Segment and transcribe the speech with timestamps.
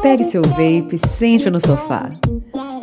[0.00, 2.10] Pegue seu vape, sente no sofá.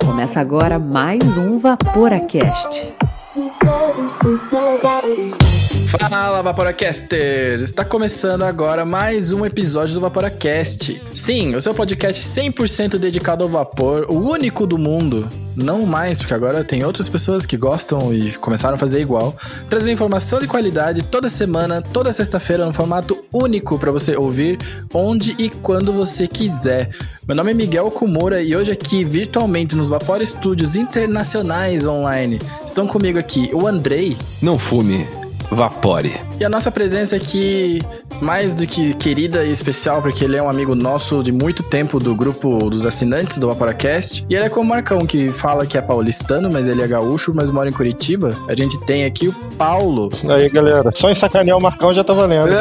[0.05, 2.93] Começa agora mais um VaporaCast.
[6.09, 7.63] Fala, Vaporacasters!
[7.63, 11.01] Está começando agora mais um episódio do Vaporacast.
[11.13, 15.27] Sim, o seu podcast 100% dedicado ao vapor, o único do mundo.
[15.63, 19.35] Não mais, porque agora tem outras pessoas que gostam e começaram a fazer igual.
[19.69, 24.57] Trazer informação de qualidade toda semana, toda sexta-feira, no formato único para você ouvir
[24.93, 26.89] onde e quando você quiser.
[27.27, 32.87] Meu nome é Miguel Kumura e hoje aqui, virtualmente, nos Vapor Studios Internacionais Online, estão
[32.87, 34.15] comigo aqui o Andrei.
[34.41, 35.18] Não fume.
[35.51, 36.19] Vapore.
[36.39, 37.81] E a nossa presença aqui,
[38.21, 41.99] mais do que querida e especial, porque ele é um amigo nosso de muito tempo
[41.99, 44.25] do grupo dos assinantes do Vaporacast.
[44.29, 47.33] E ele é como o Marcão, que fala que é paulistano, mas ele é gaúcho,
[47.33, 48.37] mas mora em Curitiba.
[48.47, 50.09] A gente tem aqui o Paulo.
[50.29, 50.91] Aí, galera.
[50.93, 52.49] Só em sacanear o Marcão já tá valendo.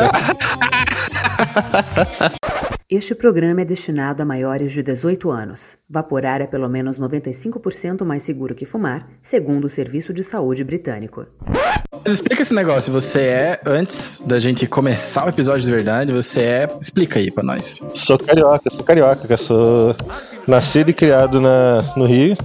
[2.90, 5.76] Este programa é destinado a maiores de 18 anos.
[5.90, 11.26] Vaporar é pelo menos 95% mais seguro que fumar, segundo o Serviço de Saúde Britânico.
[12.02, 12.90] Mas explica esse negócio.
[12.90, 16.68] Você é, antes da gente começar o episódio de verdade, você é.
[16.80, 17.78] Explica aí pra nós.
[17.94, 19.94] Sou carioca, sou carioca, sou
[20.46, 22.38] nascido e criado na, no Rio.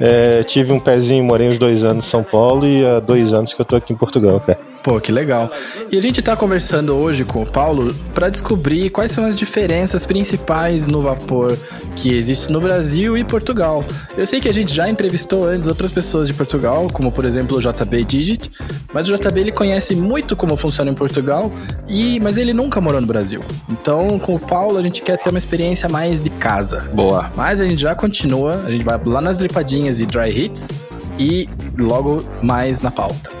[0.00, 3.54] É, tive um pezinho, morei uns dois anos em São Paulo e há dois anos
[3.54, 4.58] que eu tô aqui em Portugal, cara.
[4.82, 5.50] Pô, que legal.
[5.90, 10.06] E a gente tá conversando hoje com o Paulo para descobrir quais são as diferenças
[10.06, 11.58] principais no vapor
[11.96, 13.84] que existe no Brasil e Portugal.
[14.16, 17.58] Eu sei que a gente já entrevistou antes outras pessoas de Portugal, como por exemplo
[17.58, 18.50] o JB Digit,
[18.92, 21.52] mas o JB ele conhece muito como funciona em Portugal,
[21.88, 23.42] e mas ele nunca morou no Brasil.
[23.68, 26.88] Então, com o Paulo a gente quer ter uma experiência mais de casa.
[26.92, 27.30] Boa.
[27.34, 30.70] Mas a gente já continua, a gente vai lá nas dripadinhas e dry hits
[31.18, 33.38] e logo mais na pauta.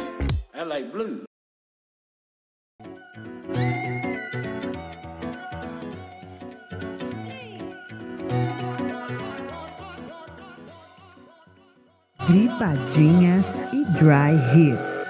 [12.28, 15.08] Tripadinhas e Dry Hits.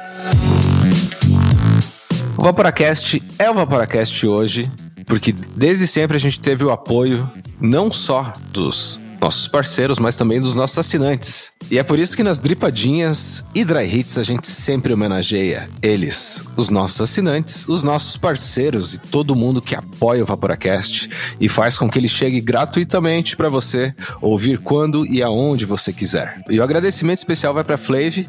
[2.36, 4.70] O Vaporacast é o Vaporacast hoje,
[5.04, 7.28] porque desde sempre a gente teve o apoio
[7.60, 11.52] não só dos nossos parceiros, mas também dos nossos assinantes.
[11.70, 16.42] E é por isso que nas dripadinhas e dry hits a gente sempre homenageia eles,
[16.56, 21.76] os nossos assinantes, os nossos parceiros e todo mundo que apoia o Vaporacast e faz
[21.76, 26.40] com que ele chegue gratuitamente para você ouvir quando e aonde você quiser.
[26.48, 28.28] E o agradecimento especial vai para Flave,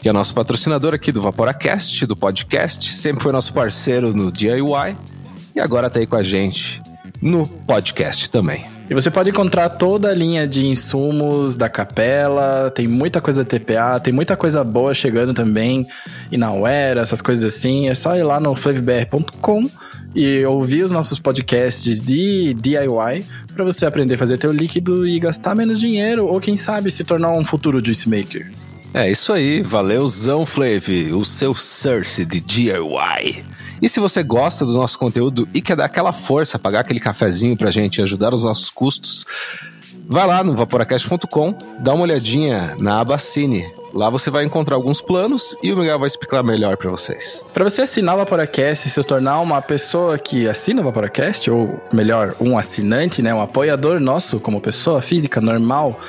[0.00, 4.96] que é nosso patrocinador aqui do Vaporacast, do podcast, sempre foi nosso parceiro no DIY
[5.54, 6.80] e agora tá aí com a gente
[7.20, 8.75] no podcast também.
[8.88, 13.98] E você pode encontrar toda a linha de insumos da capela, tem muita coisa TPA,
[13.98, 15.84] tem muita coisa boa chegando também,
[16.30, 17.88] e na Uera, essas coisas assim.
[17.88, 19.68] É só ir lá no flavbr.com
[20.14, 25.18] e ouvir os nossos podcasts de DIY para você aprender a fazer teu líquido e
[25.18, 28.52] gastar menos dinheiro, ou quem sabe se tornar um futuro juice maker.
[28.94, 33.55] É isso aí, valeuzão Flav, o seu Cersei de DIY.
[33.86, 37.56] E se você gosta do nosso conteúdo e quer dar aquela força, pagar aquele cafezinho
[37.56, 39.24] pra gente e ajudar os nossos custos,
[40.08, 43.64] vai lá no vaporacast.com, dá uma olhadinha na aba Cine.
[43.94, 47.44] Lá você vai encontrar alguns planos e o Miguel vai explicar melhor para vocês.
[47.54, 51.80] Para você assinar o Vaporacast e se tornar uma pessoa que assina o Vaporacast, ou
[51.92, 56.00] melhor, um assinante, né, um apoiador nosso como pessoa física normal,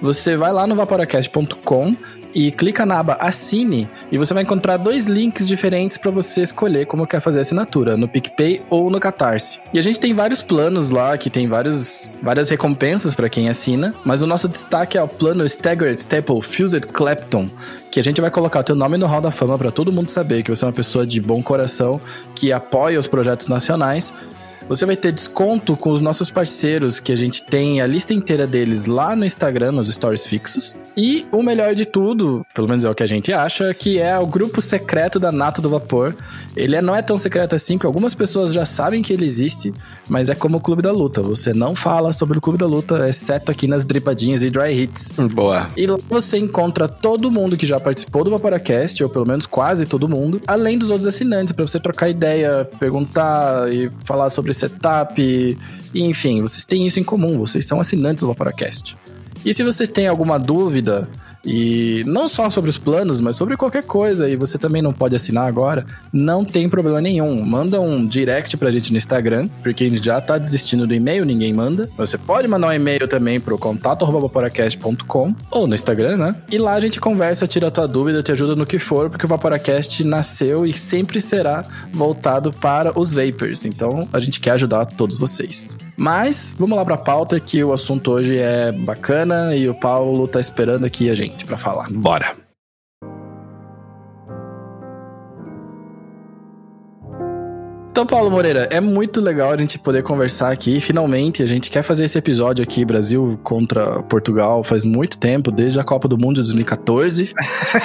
[0.00, 1.96] você vai lá no vaporacast.com
[2.36, 6.84] e clica na aba Assine e você vai encontrar dois links diferentes para você escolher
[6.84, 9.58] como quer fazer a assinatura, no PicPay ou no Catarse.
[9.72, 13.94] E a gente tem vários planos lá que tem vários, várias recompensas para quem assina,
[14.04, 17.46] mas o nosso destaque é o plano Staggered Staple Fused Clapton,
[17.90, 20.10] que a gente vai colocar o teu nome no Hall da Fama para todo mundo
[20.10, 21.98] saber que você é uma pessoa de bom coração,
[22.34, 24.12] que apoia os projetos nacionais
[24.68, 28.46] você vai ter desconto com os nossos parceiros, que a gente tem a lista inteira
[28.46, 30.74] deles lá no Instagram, nos stories fixos.
[30.96, 34.18] E o melhor de tudo, pelo menos é o que a gente acha, que é
[34.18, 36.14] o grupo secreto da Nato do Vapor.
[36.56, 39.72] Ele é, não é tão secreto assim, porque algumas pessoas já sabem que ele existe,
[40.08, 41.22] mas é como o Clube da Luta.
[41.22, 45.12] Você não fala sobre o Clube da Luta, exceto aqui nas dripadinhas e dry hits.
[45.32, 45.68] Boa.
[45.76, 49.86] E lá você encontra todo mundo que já participou do Vaporacast, ou pelo menos quase
[49.86, 55.20] todo mundo, além dos outros assinantes, para você trocar ideia, perguntar e falar sobre setup,
[55.20, 58.96] e, enfim, vocês têm isso em comum, vocês são assinantes do Vaporacast.
[59.44, 61.08] E se você tem alguma dúvida,
[61.44, 65.14] e não só sobre os planos, mas sobre qualquer coisa, e você também não pode
[65.14, 67.44] assinar agora, não tem problema nenhum.
[67.44, 71.24] Manda um direct pra gente no Instagram, porque a gente já tá desistindo do e-mail,
[71.24, 71.88] ninguém manda.
[71.96, 76.36] Você pode mandar um e-mail também pro contato.vaporacast.com ou no Instagram, né?
[76.50, 79.24] E lá a gente conversa, tira a tua dúvida, te ajuda no que for, porque
[79.24, 81.62] o Vaporacast nasceu e sempre será
[81.92, 83.64] voltado para os vapers.
[83.64, 85.85] Então a gente quer ajudar todos vocês.
[85.96, 90.40] Mas vamos lá pra pauta que o assunto hoje é bacana e o Paulo tá
[90.40, 91.90] esperando aqui a gente para falar.
[91.90, 92.45] Bora.
[97.96, 100.82] Então, Paulo Moreira, é muito legal a gente poder conversar aqui.
[100.82, 105.80] Finalmente, a gente quer fazer esse episódio aqui, Brasil contra Portugal, faz muito tempo, desde
[105.80, 107.32] a Copa do Mundo de 2014.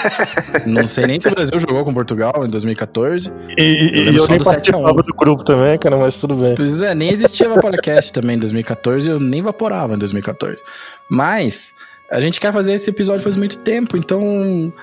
[0.67, 3.31] Não sei nem se o Brasil jogou com Portugal em 2014.
[3.57, 6.55] E, e eu, eu nem participava do grupo também, cara, mas tudo bem.
[6.55, 10.61] Pois é, nem existia Vaporacast também em 2014, eu nem vaporava em 2014.
[11.09, 11.73] Mas,
[12.11, 14.73] a gente quer fazer esse episódio faz muito tempo, então...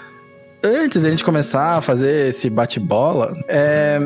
[0.60, 4.00] Antes da gente começar a fazer esse bate-bola, é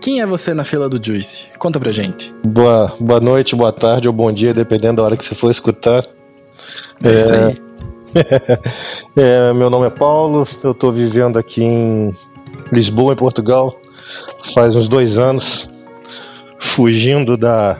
[0.00, 1.44] quem é você na fila do Juice?
[1.58, 2.34] Conta pra gente.
[2.46, 6.02] Boa, boa noite, boa tarde ou bom dia, dependendo da hora que você for escutar.
[7.02, 7.62] É, é isso aí.
[9.16, 12.16] é, meu nome é Paulo, eu tô vivendo aqui em
[12.72, 13.78] Lisboa, em Portugal,
[14.54, 15.70] faz uns dois anos,
[16.58, 17.78] fugindo da,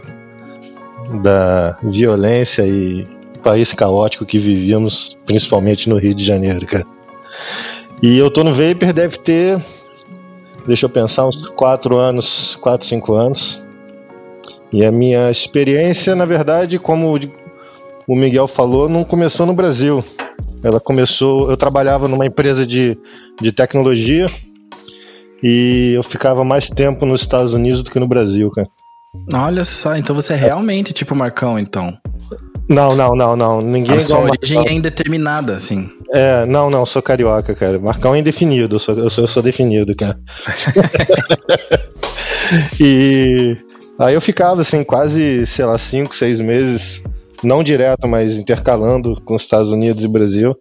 [1.22, 3.08] da violência e
[3.42, 6.86] país caótico que vivíamos, principalmente no Rio de Janeiro, cara.
[8.02, 9.60] E eu tô no Vapor, deve ter
[10.70, 13.66] deixa eu pensar, uns 4 anos, 4, 5 anos.
[14.72, 17.18] E a minha experiência, na verdade, como
[18.06, 20.04] o Miguel falou, não começou no Brasil.
[20.62, 22.96] Ela começou, eu trabalhava numa empresa de,
[23.40, 24.30] de tecnologia
[25.42, 28.68] e eu ficava mais tempo nos Estados Unidos do que no Brasil, cara.
[29.34, 31.98] Olha só, então você é realmente tipo Marcão, então.
[32.70, 33.60] Não, não, não, não.
[33.60, 34.72] Ninguém a sua origem Marcão.
[34.72, 35.90] é indeterminada, assim.
[36.12, 37.80] É, não, não, sou carioca, cara.
[37.80, 40.16] Marcão é indefinido, eu sou, eu sou, eu sou definido, cara.
[42.80, 43.56] e
[43.98, 47.02] aí eu ficava, assim, quase, sei lá, cinco, seis meses,
[47.42, 50.56] não direto, mas intercalando com os Estados Unidos e Brasil.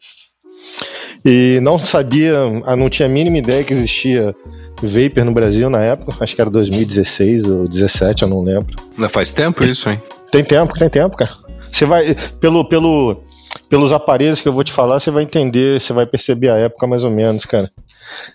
[1.24, 4.34] E não sabia, ah, não tinha a mínima ideia que existia
[4.82, 8.76] Vapor no Brasil na época, acho que era 2016 ou 2017, eu não lembro.
[8.98, 10.02] Não faz tempo isso, hein?
[10.32, 11.49] Tem tempo, tem tempo, cara.
[11.80, 13.24] Você vai, pelo, pelo,
[13.70, 16.86] pelos aparelhos que eu vou te falar, você vai entender, você vai perceber a época
[16.86, 17.72] mais ou menos, cara.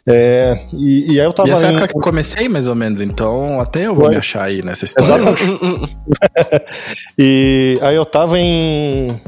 [0.06, 1.50] É, e, e, aí eu tava.
[1.50, 1.72] E essa em...
[1.72, 4.14] época que eu comecei, mais ou menos, então até eu vou Foi.
[4.14, 5.26] me achar aí nessa história.
[7.18, 9.20] e aí eu tava em.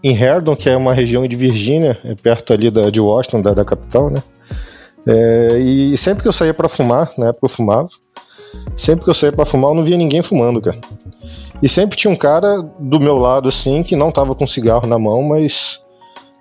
[0.00, 3.52] Em Herdon, que é uma região de Virgínia, é perto ali da, de Washington, da,
[3.52, 4.22] da capital, né?
[5.08, 7.88] É, e sempre que eu saía para fumar, na época eu fumava,
[8.76, 10.78] sempre que eu saía para fumar eu não via ninguém fumando, cara.
[11.62, 14.98] E sempre tinha um cara do meu lado, assim, que não tava com cigarro na
[14.98, 15.80] mão, mas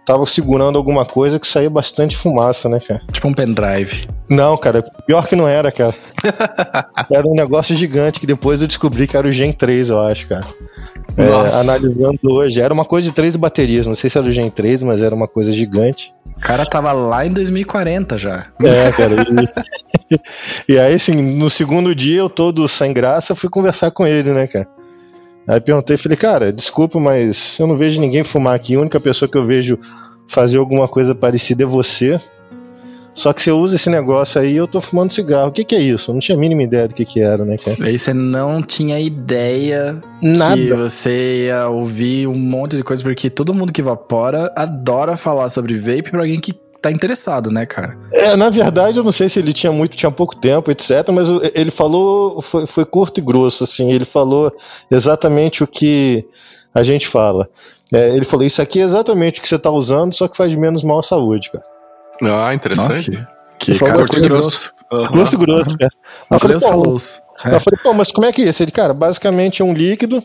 [0.08, 3.02] tava segurando alguma coisa que saía bastante fumaça, né, cara?
[3.12, 4.08] Tipo um pendrive.
[4.30, 5.94] Não, cara, pior que não era, cara.
[7.12, 10.28] era um negócio gigante que depois eu descobri que era o Gen 3, eu acho,
[10.28, 10.46] cara.
[11.18, 14.50] É, analisando hoje, era uma coisa de três baterias, não sei se era o Gen
[14.50, 16.14] 3, mas era uma coisa gigante.
[16.38, 18.46] O cara tava lá em 2040 já.
[18.64, 19.16] É, cara.
[20.10, 24.32] E, e aí, assim, no segundo dia, eu todo sem graça, fui conversar com ele,
[24.32, 24.77] né, cara?
[25.48, 28.76] Aí perguntei, falei, cara, desculpa, mas eu não vejo ninguém fumar aqui.
[28.76, 29.80] A única pessoa que eu vejo
[30.28, 32.20] fazer alguma coisa parecida é você.
[33.18, 35.48] Só que você usa esse negócio aí eu tô fumando cigarro.
[35.48, 36.12] O que, que é isso?
[36.12, 37.78] Eu não tinha a mínima ideia do que, que era, né, cara?
[37.82, 40.56] Aí você não tinha ideia Nada.
[40.56, 45.50] que você ia ouvir um monte de coisa, porque todo mundo que evapora adora falar
[45.50, 46.54] sobre vape pra alguém que
[46.88, 47.98] tá interessado, né, cara?
[48.14, 51.10] É, na verdade, eu não sei se ele tinha muito, tinha pouco tempo, etc.
[51.14, 53.92] Mas ele falou, foi, foi curto e grosso, assim.
[53.92, 54.52] Ele falou
[54.90, 56.26] exatamente o que
[56.74, 57.50] a gente fala.
[57.94, 60.54] É, ele falou: Isso aqui é exatamente o que você tá usando, só que faz
[60.56, 61.66] menos mal à saúde, cara.
[62.22, 63.12] Ah, interessante.
[63.12, 63.28] Nossa,
[63.60, 64.74] que, que cara, curto e grosso.
[64.92, 65.08] Uhum.
[65.12, 65.92] Grosso e grosso, cara.
[66.32, 66.68] Eu falei, pô,
[67.46, 67.56] é.
[67.56, 68.64] eu falei, pô, mas como é que é isso?
[68.64, 70.24] Ele, cara, basicamente é um líquido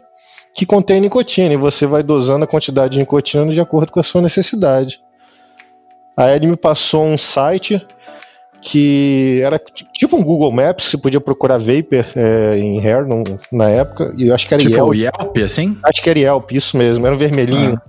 [0.54, 4.02] que contém nicotina e você vai dosando a quantidade de nicotina de acordo com a
[4.02, 5.00] sua necessidade.
[6.16, 7.84] Aí ele me passou um site
[8.62, 9.60] que era
[9.92, 14.14] tipo um Google Maps, que você podia procurar Vapor é, em Hair no, na época,
[14.16, 15.18] e eu acho que era tipo Yelp.
[15.18, 15.76] Yelp, assim?
[15.84, 17.80] Acho que era Yelp, isso mesmo, era um vermelhinho.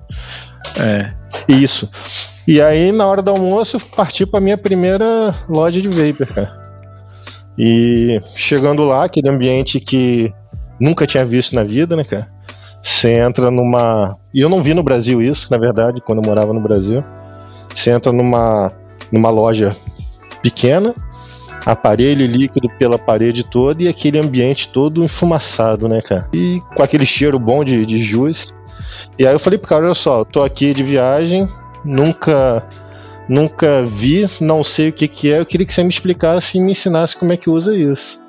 [0.76, 1.14] Ah, é.
[1.48, 1.90] Isso.
[2.48, 6.64] E aí, na hora do almoço, eu parti pra minha primeira loja de Vapor, cara.
[7.58, 10.34] E chegando lá, aquele ambiente que
[10.80, 12.28] nunca tinha visto na vida, né, cara?
[12.82, 14.18] Você entra numa.
[14.34, 17.04] E eu não vi no Brasil isso, na verdade, quando eu morava no Brasil.
[17.74, 18.72] Você entra numa,
[19.12, 19.76] numa loja
[20.42, 20.94] pequena,
[21.66, 26.30] aparelho líquido pela parede toda e aquele ambiente todo enfumaçado, né, cara?
[26.34, 28.54] E com aquele cheiro bom de, de juiz.
[29.18, 31.48] E aí eu falei pro cara, olha só, tô aqui de viagem,
[31.84, 32.68] nunca
[33.28, 36.62] nunca vi, não sei o que que é, eu queria que você me explicasse e
[36.62, 38.22] me ensinasse como é que usa isso.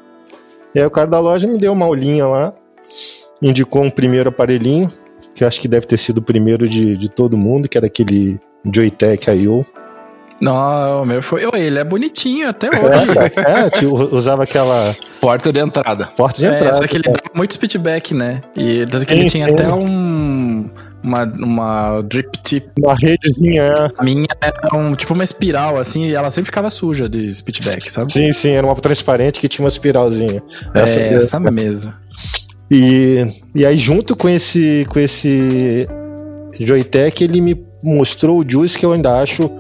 [0.75, 2.53] E aí o cara da loja me deu uma aulinha lá,
[3.43, 4.93] indicou um primeiro aparelhinho,
[5.35, 7.87] que eu acho que deve ter sido o primeiro de, de todo mundo, que era
[7.87, 8.41] aquele
[8.73, 9.65] Joytech IO.
[10.41, 11.45] Não, o meu foi.
[11.55, 13.39] Ele é bonitinho até hoje.
[13.39, 16.07] É, tipo, usava aquela Porta de entrada.
[16.17, 16.75] porta de É, entrada.
[16.75, 18.43] só que ele dava muito speedback, né?
[18.57, 19.53] E tanto que ele Sim, tinha sim.
[19.55, 20.69] até um.
[21.03, 22.67] Uma, uma drip tip.
[22.83, 23.91] Uma redezinha, é.
[23.97, 27.83] A minha era um, tipo uma espiral, assim, e ela sempre ficava suja de speedback,
[27.91, 28.11] sabe?
[28.11, 30.43] Sim, sim, era uma transparente que tinha uma espiralzinha.
[30.73, 31.19] Essa, é, mesmo.
[31.19, 31.95] essa mesa.
[32.71, 33.23] E,
[33.55, 35.87] e aí, junto com esse, com esse
[36.59, 39.51] Joytech, ele me mostrou o Juice que eu ainda acho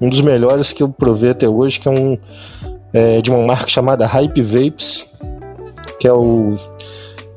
[0.00, 2.18] um dos melhores que eu provei até hoje, que é um
[2.92, 5.06] é, de uma marca chamada Hype Vapes,
[6.00, 6.56] que é o.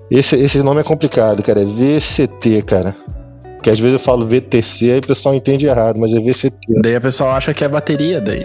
[0.10, 1.62] Esse, esse nome é complicado, cara.
[1.62, 2.96] É VCT, cara.
[3.62, 6.82] Porque às vezes eu falo VTC, aí o pessoal entende errado, mas é VCT.
[6.82, 8.44] Daí a pessoa acha que é bateria daí.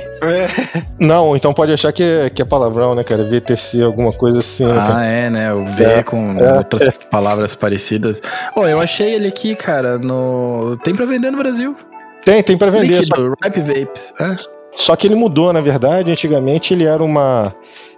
[1.00, 3.24] Não, então pode achar que é, que é palavrão, né, cara?
[3.24, 4.98] VTC, alguma coisa assim, né, cara?
[4.98, 5.54] Ah, é, né?
[5.54, 8.20] O V É, com é, outras palavras parecidas.
[8.54, 10.76] Oh, eu achei ele aqui, cara, no.
[10.84, 11.74] Tem pra vender no Brasil.
[12.22, 13.02] Tem, tem pra vender.
[13.02, 14.12] Só, Líquido, Ripe Vapes.
[14.20, 14.36] É.
[14.76, 16.10] só que ele mudou, na verdade.
[16.10, 17.54] Antigamente ele era uma.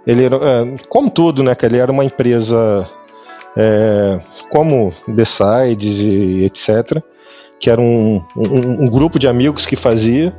[0.07, 0.37] Ele era.
[0.37, 1.73] é, como tudo, né, cara?
[1.73, 2.87] Ele era uma empresa.
[3.59, 7.01] É, como Besides e etc.
[7.59, 10.33] Que era um, um, um grupo de amigos que fazia.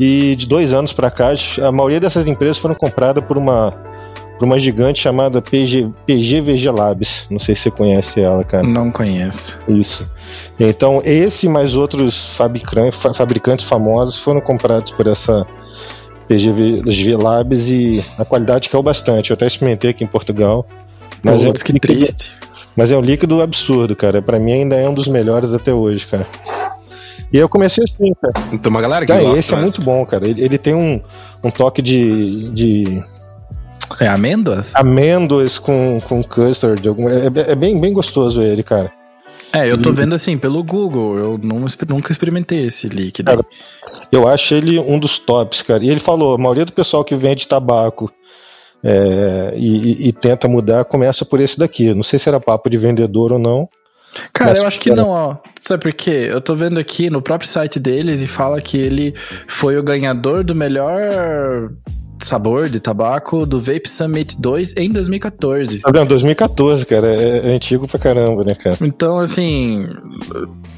[0.00, 1.30] E de dois anos pra cá,
[1.62, 3.72] a maioria dessas empresas foram compradas por uma.
[4.38, 7.26] Por uma gigante chamada PG, PGVG Labs.
[7.28, 8.62] Não sei se você conhece ela, cara.
[8.64, 9.58] Não conheço.
[9.66, 10.08] Isso.
[10.60, 15.44] Então, esse e mais outros fabricantes, fa- fabricantes famosos foram comprados por essa
[16.28, 19.30] PGV Labs e a qualidade caiu bastante.
[19.30, 20.64] Eu até experimentei aqui em Portugal.
[21.20, 22.32] Mas, é, Putz, que líquido- triste.
[22.78, 24.22] Mas é um líquido absurdo, cara.
[24.22, 26.26] Pra mim ainda é um dos melhores até hoje, cara.
[27.32, 28.46] E eu comecei assim, cara.
[28.56, 29.62] Tem uma galera que Tá, gosta, esse é né?
[29.62, 30.26] muito bom, cara.
[30.26, 31.00] Ele, ele tem um,
[31.44, 33.02] um toque de, de
[34.00, 34.74] É amêndoas?
[34.74, 36.88] amêndoas com, com custard.
[36.88, 38.90] alguma- É, é bem, bem gostoso ele, cara.
[39.52, 41.16] É, eu tô vendo assim pelo Google.
[41.18, 43.30] Eu não nunca experimentei esse líquido.
[43.30, 43.44] Cara,
[44.12, 45.82] Eu acho ele um dos tops, cara.
[45.82, 48.12] E ele falou: a maioria do pessoal que vende tabaco
[48.82, 51.92] é, e, e- tenta mudar começa por esse daqui.
[51.94, 53.68] Não sei se era papo de vendedor ou não.
[54.32, 55.36] Cara, eu acho que era- não, ó.
[55.64, 56.28] Sabe por quê?
[56.30, 59.14] Eu tô vendo aqui no próprio site deles e fala que ele
[59.46, 61.70] foi o ganhador do melhor
[62.22, 65.78] sabor de tabaco do Vape Summit 2 em 2014.
[65.80, 66.08] Tá vendo?
[66.08, 67.06] 2014, cara.
[67.14, 68.76] É, é antigo pra caramba, né, cara?
[68.80, 69.86] Então, assim,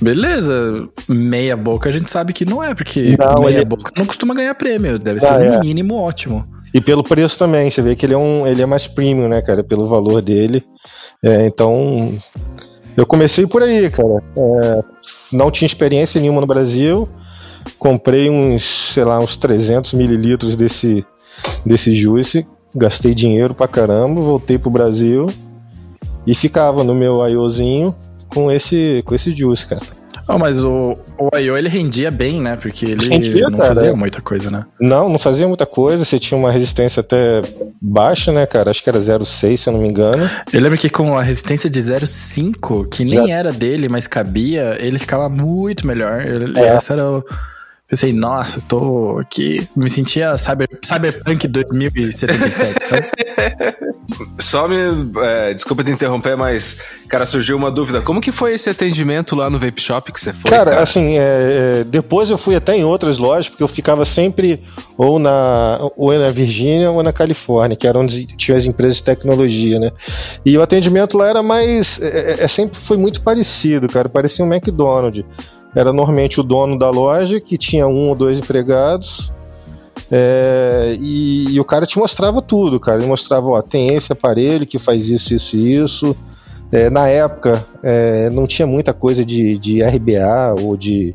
[0.00, 4.06] beleza, meia boca a gente sabe que não é, porque Não, meia ele- boca não
[4.06, 5.50] costuma ganhar prêmio, deve Ah, ser é.
[5.56, 6.44] no mínimo ótimo.
[6.72, 7.70] E pelo preço também.
[7.70, 9.62] Você vê que ele é, um, ele é mais premium, né, cara?
[9.64, 10.64] Pelo valor dele.
[11.22, 12.18] É, então.
[12.96, 14.22] Eu comecei por aí, cara.
[14.36, 14.84] É,
[15.32, 17.08] não tinha experiência nenhuma no Brasil.
[17.78, 21.04] Comprei uns, sei lá, uns 300 mililitros desse,
[21.64, 22.46] desse juice.
[22.74, 24.20] Gastei dinheiro pra caramba.
[24.20, 25.26] Voltei pro Brasil.
[26.26, 27.94] E ficava no meu IOzinho
[28.28, 29.82] com esse, com esse juice, cara.
[30.34, 31.56] Oh, mas o, o I.O.
[31.56, 32.56] ele rendia bem, né?
[32.56, 34.64] Porque ele Rendia, não cara, fazia muita coisa, né?
[34.80, 36.04] Não, não fazia muita coisa.
[36.04, 37.42] Você tinha uma resistência até
[37.80, 38.70] baixa, né, cara?
[38.70, 40.28] Acho que era 0,6, se eu não me engano.
[40.52, 43.30] Eu lembro que com a resistência de 0,5, que nem Exato.
[43.30, 46.20] era dele, mas cabia, ele ficava muito melhor.
[46.24, 46.66] Ele- É.
[46.68, 47.24] Essa era o...
[47.88, 49.66] Pensei, nossa, tô aqui.
[49.76, 53.06] Me sentia cyber, Cyberpunk 2077, sabe?
[54.38, 54.76] Só me.
[55.22, 58.00] é, desculpa te interromper, mas, cara, surgiu uma dúvida.
[58.00, 60.50] Como que foi esse atendimento lá no Vape Shop que você foi?
[60.50, 64.62] Cara, assim, é, é, depois eu fui até em outras lojas, porque eu ficava sempre
[64.96, 69.04] ou na, ou na Virgínia ou na Califórnia, que era onde tinha as empresas de
[69.04, 69.90] tecnologia, né?
[70.44, 72.00] E o atendimento lá era mais.
[72.00, 74.08] É, é, sempre foi muito parecido, cara.
[74.08, 75.24] Parecia um McDonald's.
[75.74, 79.32] Era normalmente o dono da loja, que tinha um ou dois empregados.
[80.10, 82.98] É, e, e o cara te mostrava tudo, cara.
[82.98, 86.16] Ele mostrava, ó, tem esse aparelho que faz isso, isso e isso.
[86.72, 91.14] É, na época, é, não tinha muita coisa de, de RBA ou de.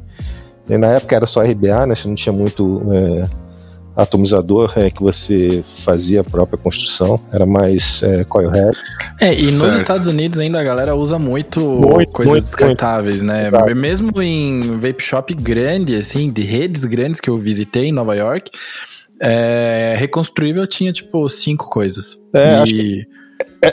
[0.69, 1.95] é, Na época era só RBA, né?
[1.95, 3.27] Você não tinha muito é,
[3.95, 8.77] atomizador é, que você fazia a própria construção, era mais é, coil head.
[9.19, 9.77] É, e nos Certo.
[9.77, 13.47] Estados Unidos ainda a galera usa muito, Muito, coisas muito, descartáveis, né?
[13.47, 13.75] Exato.
[13.75, 18.51] Mesmo em vape shop grande, assim, de redes grandes que eu visitei em Nova York,
[19.21, 22.19] é, reconstruível tinha, tipo, cinco coisas.
[22.33, 22.61] É, e...
[22.61, 22.75] acho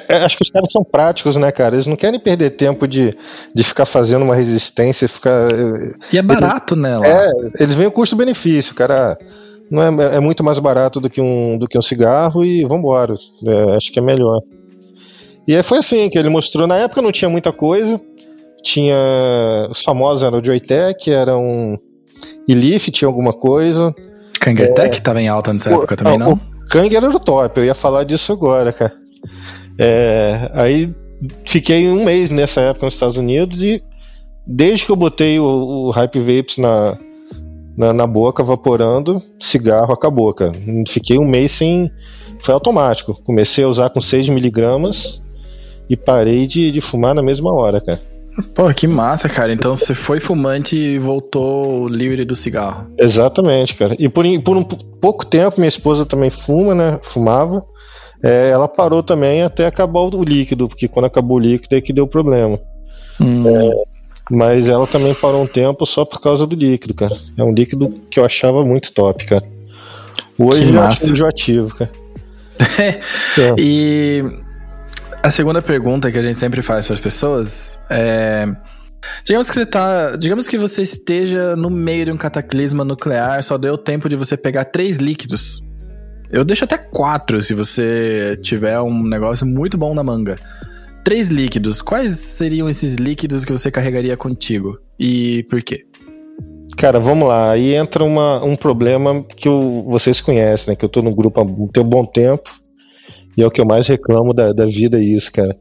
[0.08, 1.74] É, acho que os caras são práticos, né, cara?
[1.74, 3.14] Eles não querem perder tempo de,
[3.54, 5.46] de ficar fazendo uma resistência, ficar.
[6.12, 6.96] E é barato, né?
[6.96, 7.06] Lá.
[7.06, 9.18] É, eles veem o custo-benefício, cara.
[9.72, 13.14] Não é, é muito mais barato do que um, do que um cigarro e vambora.
[13.46, 14.42] É, acho que é melhor.
[15.48, 16.66] E aí foi assim que ele mostrou.
[16.66, 17.98] Na época não tinha muita coisa.
[18.62, 18.94] Tinha.
[19.70, 21.78] Os famosos eram o Joytech, era um.
[22.46, 23.94] Elif tinha alguma coisa.
[24.38, 26.34] Kangertech tava em alta nessa Pô, época também, não, não?
[26.34, 28.92] O Kang era o top, eu ia falar disso agora, cara.
[29.78, 30.94] É, aí
[31.46, 33.82] fiquei um mês nessa época nos Estados Unidos e
[34.46, 36.98] desde que eu botei o, o Hype Vapes na,
[37.76, 40.52] na, na boca, vaporando, cigarro, acabou, cara.
[40.88, 41.90] Fiquei um mês sem.
[42.40, 43.20] Foi automático.
[43.24, 45.24] Comecei a usar com 6 miligramas
[45.88, 48.00] e parei de, de fumar na mesma hora, cara.
[48.54, 49.52] Pô, que massa, cara.
[49.52, 52.86] Então você foi fumante e voltou livre do cigarro.
[52.98, 53.94] Exatamente, cara.
[53.98, 56.98] E por, por um pouco tempo, minha esposa também fuma, né?
[57.02, 57.64] Fumava.
[58.24, 61.92] É, ela parou também até acabar o líquido, porque quando acabou o líquido é que
[61.92, 62.58] deu problema.
[63.20, 63.48] Hum.
[63.48, 63.70] É,
[64.32, 67.18] mas ela também parou um tempo só por causa do líquido, cara.
[67.36, 69.44] É um líquido que eu achava muito top, cara.
[70.38, 71.90] Hoje eu acho enjoativo, cara.
[72.80, 73.00] é.
[73.58, 74.24] E
[75.22, 78.48] a segunda pergunta que a gente sempre faz para as pessoas é.
[79.22, 80.16] Digamos que você tá.
[80.16, 84.34] Digamos que você esteja no meio de um cataclisma nuclear, só deu tempo de você
[84.34, 85.62] pegar três líquidos.
[86.30, 90.38] Eu deixo até quatro se você tiver um negócio muito bom na manga.
[91.04, 91.82] Três líquidos.
[91.82, 94.78] Quais seriam esses líquidos que você carregaria contigo?
[94.98, 95.84] E por quê?
[96.76, 97.50] Cara, vamos lá.
[97.50, 100.76] Aí entra uma, um problema que eu, vocês conhecem, né?
[100.76, 102.50] Que eu tô no grupo há um, bom tempo.
[103.36, 105.56] E é o que eu mais reclamo da, da vida, é isso, cara.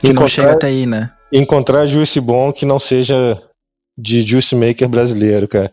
[0.00, 1.10] Que encontrar, não chega até aí, né?
[1.32, 3.40] Encontrar juice bom que não seja
[3.96, 5.72] de juice maker brasileiro, cara.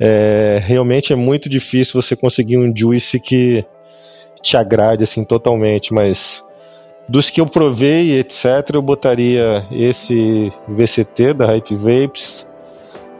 [0.00, 3.64] É, realmente é muito difícil você conseguir um juice que
[4.42, 6.44] te agrade assim totalmente, mas
[7.08, 12.48] dos que eu provei, etc., eu botaria esse VCT da Hype Vapes.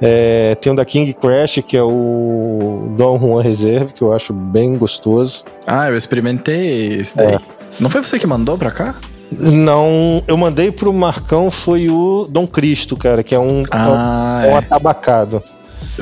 [0.01, 4.33] É, tem um da King Crash, que é o Don Juan Reserve, que eu acho
[4.33, 5.45] bem gostoso.
[5.67, 7.35] Ah, eu experimentei esse daí.
[7.35, 7.39] É.
[7.79, 8.95] Não foi você que mandou pra cá?
[9.33, 14.47] Não, eu mandei pro Marcão, foi o Dom Cristo, cara, que é um, ah, é
[14.47, 14.55] um, é.
[14.55, 15.43] um atabacado.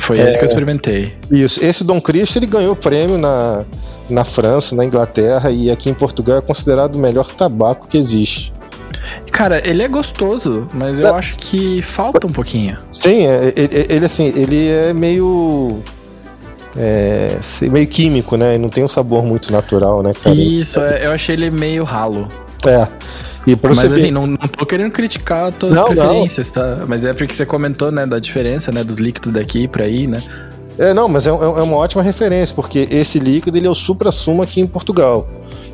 [0.01, 0.51] Foi esse que eu é.
[0.51, 1.15] experimentei.
[1.31, 3.65] Isso, esse Dom Cristo ele ganhou prêmio na,
[4.13, 8.53] na França, na Inglaterra e aqui em Portugal é considerado o melhor tabaco que existe.
[9.31, 12.79] Cara, ele é gostoso, mas eu acho que falta um pouquinho.
[12.93, 15.83] Sim, é, ele, ele assim, ele é meio
[16.77, 17.39] é,
[17.71, 18.57] meio químico, né?
[18.59, 20.37] Não tem um sabor muito natural, né, cara?
[20.37, 22.29] Isso, é, eu achei ele meio ralo.
[22.67, 22.87] É.
[23.47, 26.63] E Mas assim, não, não tô querendo criticar as tuas não, preferências, não.
[26.63, 26.85] tá?
[26.87, 30.23] Mas é porque você comentou, né, da diferença, né, dos líquidos daqui pra aí, né?
[30.79, 33.75] É, não, mas é, é, é uma ótima referência, porque esse líquido ele é o
[33.75, 35.27] supra-sumo aqui em Portugal.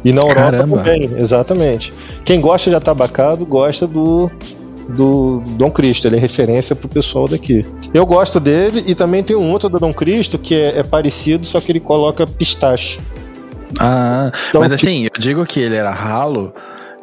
[0.04, 0.76] E na Europa Caramba.
[0.76, 1.92] também, exatamente.
[2.24, 4.30] Quem gosta de atabacado gosta do,
[4.88, 7.64] do Dom Cristo, ele é referência pro pessoal daqui.
[7.92, 11.44] Eu gosto dele e também tem um outro do Dom Cristo que é, é parecido,
[11.44, 13.00] só que ele coloca pistache.
[13.78, 16.52] Ah, então, mas assim, eu digo que ele era ralo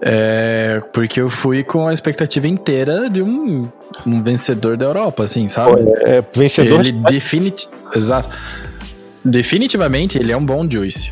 [0.07, 3.67] é, porque eu fui com a expectativa inteira de um,
[4.05, 5.81] um vencedor da Europa, assim, sabe?
[6.01, 6.81] É, vencedor.
[6.81, 7.67] Ele definit...
[7.95, 8.29] Exato.
[9.23, 11.11] Definitivamente ele é um bom Juice.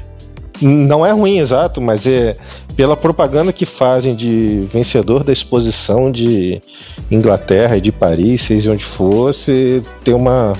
[0.62, 2.38] Não é ruim, exato, mas é
[2.77, 6.62] pela propaganda que fazem de vencedor da exposição de
[7.10, 10.53] Inglaterra e de Paris, seja onde fosse, tem uma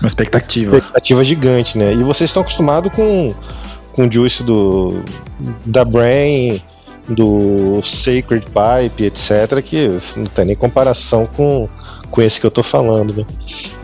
[0.00, 0.76] uma expectativa.
[0.76, 1.92] Expectativa gigante, né?
[1.92, 3.34] E vocês estão acostumados com
[3.92, 5.02] com o Juice do
[5.66, 6.62] da Brain,
[7.08, 11.68] do Sacred Pipe, etc., que não tem nem comparação com,
[12.10, 13.14] com esse que eu tô falando.
[13.16, 13.24] Né?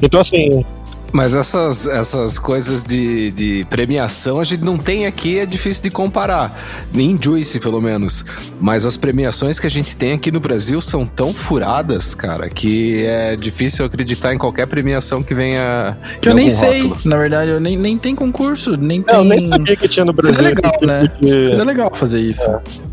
[0.03, 0.65] Então, assim.
[1.13, 5.91] Mas essas, essas coisas de, de premiação a gente não tem aqui, é difícil de
[5.91, 6.57] comparar.
[6.93, 8.25] Nem Juice, pelo menos.
[8.61, 13.05] Mas as premiações que a gente tem aqui no Brasil são tão furadas, cara, que
[13.05, 15.99] é difícil acreditar em qualquer premiação que venha.
[16.21, 16.83] Que eu nem sei.
[16.83, 17.01] Rótulo.
[17.05, 19.15] Na verdade, eu nem, nem tem concurso, nem tem.
[19.15, 20.37] Eu nem sabia que tinha no Brasil.
[20.37, 21.13] Seria legal, né?
[21.21, 22.49] Seria legal fazer isso.
[22.49, 22.90] É.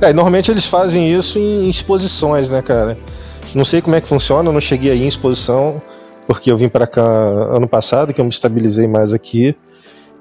[0.00, 2.96] É, normalmente eles fazem isso em exposições, né, cara?
[3.54, 5.82] Não sei como é que funciona, eu não cheguei aí em exposição,
[6.26, 9.56] porque eu vim para cá ano passado, que eu me estabilizei mais aqui.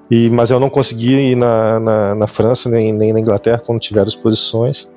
[0.09, 3.79] E, mas eu não consegui ir na, na, na França nem, nem, na Inglaterra quando
[3.79, 4.89] tiveram exposições.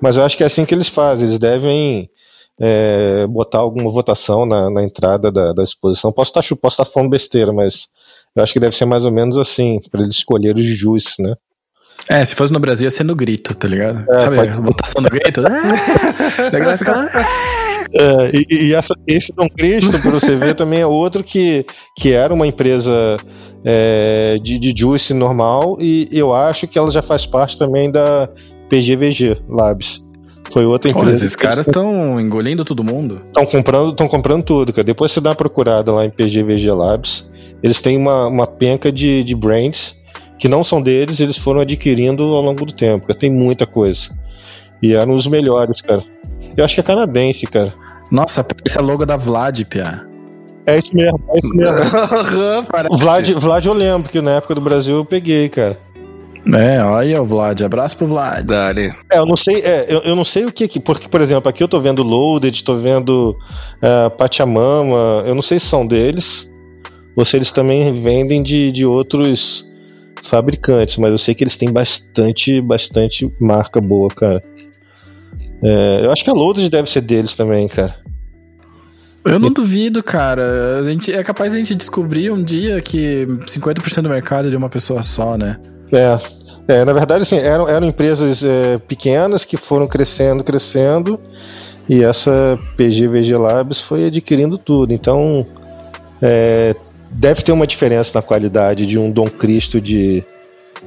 [0.00, 2.08] Mas eu acho que é assim que eles fazem, eles devem
[2.60, 6.12] é, botar alguma votação na, na entrada da, da, exposição.
[6.12, 7.88] Posso estar, posso estar falando besteira, mas
[8.34, 11.34] eu acho que deve ser mais ou menos assim, para eles escolherem os juízes, né?
[12.08, 14.04] É, se fosse no Brasil ia ser no grito, tá ligado?
[14.10, 15.42] É, Sabe, votação no grito?
[15.46, 17.08] a galera fica...
[17.94, 22.12] É, e, e essa, esse Dom Cristo, para você ver, também é outro que, que
[22.12, 23.18] era uma empresa
[23.64, 28.28] é, de, de juice normal e eu acho que ela já faz parte também da
[28.68, 30.02] PGVG Labs.
[30.50, 31.08] Foi outra empresa.
[31.08, 33.22] Olha, esses caras estão engolindo todo mundo.
[33.26, 34.84] Estão comprando, estão comprando tudo, cara.
[34.84, 37.30] Depois você dá uma procurada lá em PGVG Labs.
[37.62, 40.01] Eles têm uma, uma penca de, de brands
[40.42, 43.06] que não são deles, eles foram adquirindo ao longo do tempo.
[43.06, 43.16] Cara.
[43.16, 44.10] Tem muita coisa.
[44.82, 46.02] E eram os melhores, cara.
[46.56, 47.72] Eu acho que é canadense, cara.
[48.10, 50.04] Nossa, parece a logo da Vlad, Pia.
[50.66, 51.78] É isso mesmo, é isso mesmo.
[52.98, 55.78] Vlad, Vlad eu lembro que na época do Brasil eu peguei, cara.
[56.52, 58.44] É, olha o Vlad, abraço pro Vlad.
[58.44, 58.92] Dali.
[59.12, 61.62] É, eu não sei, é, eu, eu, não sei o que, porque, por exemplo, aqui
[61.62, 63.38] eu tô vendo Loaded, tô vendo
[63.80, 66.50] uh, Pachamama, eu não sei se são deles,
[67.14, 69.70] ou se eles também vendem de, de outros
[70.22, 74.42] fabricantes, mas eu sei que eles têm bastante, bastante marca boa, cara.
[75.62, 77.96] É, eu acho que a Loaded deve ser deles também, cara.
[79.24, 80.80] Eu não duvido, cara.
[80.80, 84.50] A gente, é capaz de a gente descobrir um dia que 50% do mercado é
[84.50, 85.60] de uma pessoa só, né?
[85.92, 86.18] É.
[86.80, 91.20] é na verdade, assim, eram, eram empresas é, pequenas que foram crescendo, crescendo,
[91.88, 94.92] e essa PGVG Labs foi adquirindo tudo.
[94.92, 95.46] Então,
[96.20, 96.74] é,
[97.12, 100.24] deve ter uma diferença na qualidade de um Dom Cristo de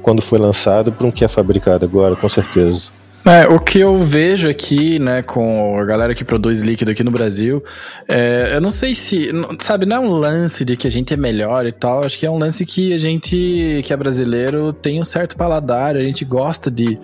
[0.02, 2.90] quando foi lançado para um que é fabricado agora, com certeza.
[3.24, 7.10] É, o que eu vejo aqui, né, com a galera que produz líquido aqui no
[7.10, 7.60] Brasil,
[8.08, 11.16] é, eu não sei se, sabe, não é um lance de que a gente é
[11.16, 15.00] melhor e tal, acho que é um lance que a gente, que é brasileiro, tem
[15.00, 16.96] um certo paladar, a gente gosta de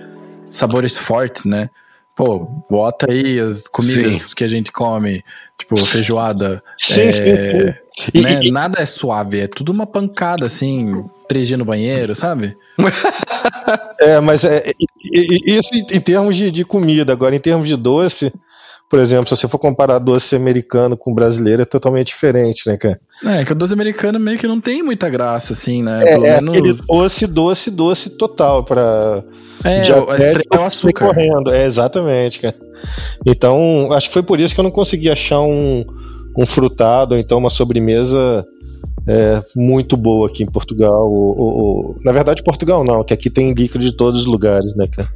[0.49, 1.69] sabores fortes, né?
[2.15, 4.35] Pô, bota aí as comidas sim.
[4.37, 5.25] que a gente come,
[5.59, 6.63] tipo feijoada.
[6.79, 7.75] Sim, é, sim, sim.
[8.15, 8.41] Né?
[8.43, 12.57] E, Nada é suave, é tudo uma pancada, assim, 3G no banheiro, sabe?
[14.01, 14.73] é, mas é,
[15.47, 17.13] isso em termos de, de comida.
[17.13, 18.33] Agora, em termos de doce,
[18.89, 23.01] por exemplo, se você for comparar doce americano com brasileiro, é totalmente diferente, né, cara?
[23.25, 26.03] É, que o doce americano meio que não tem muita graça, assim, né?
[26.05, 26.55] É, é menos...
[26.55, 29.25] aquele doce, doce, doce total para
[29.65, 31.07] é, é o açúcar.
[31.07, 31.53] Correndo.
[31.53, 32.57] É, exatamente, cara.
[33.25, 35.85] Então, acho que foi por isso que eu não consegui achar um,
[36.37, 38.47] um frutado, ou então uma sobremesa
[39.07, 41.11] é, muito boa aqui em Portugal.
[41.11, 44.75] Ou, ou, ou, na verdade, Portugal não, que aqui tem líquido de todos os lugares,
[44.75, 45.09] né, cara?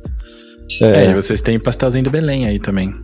[0.80, 2.94] É, é e vocês têm pastelzinho de Belém aí também.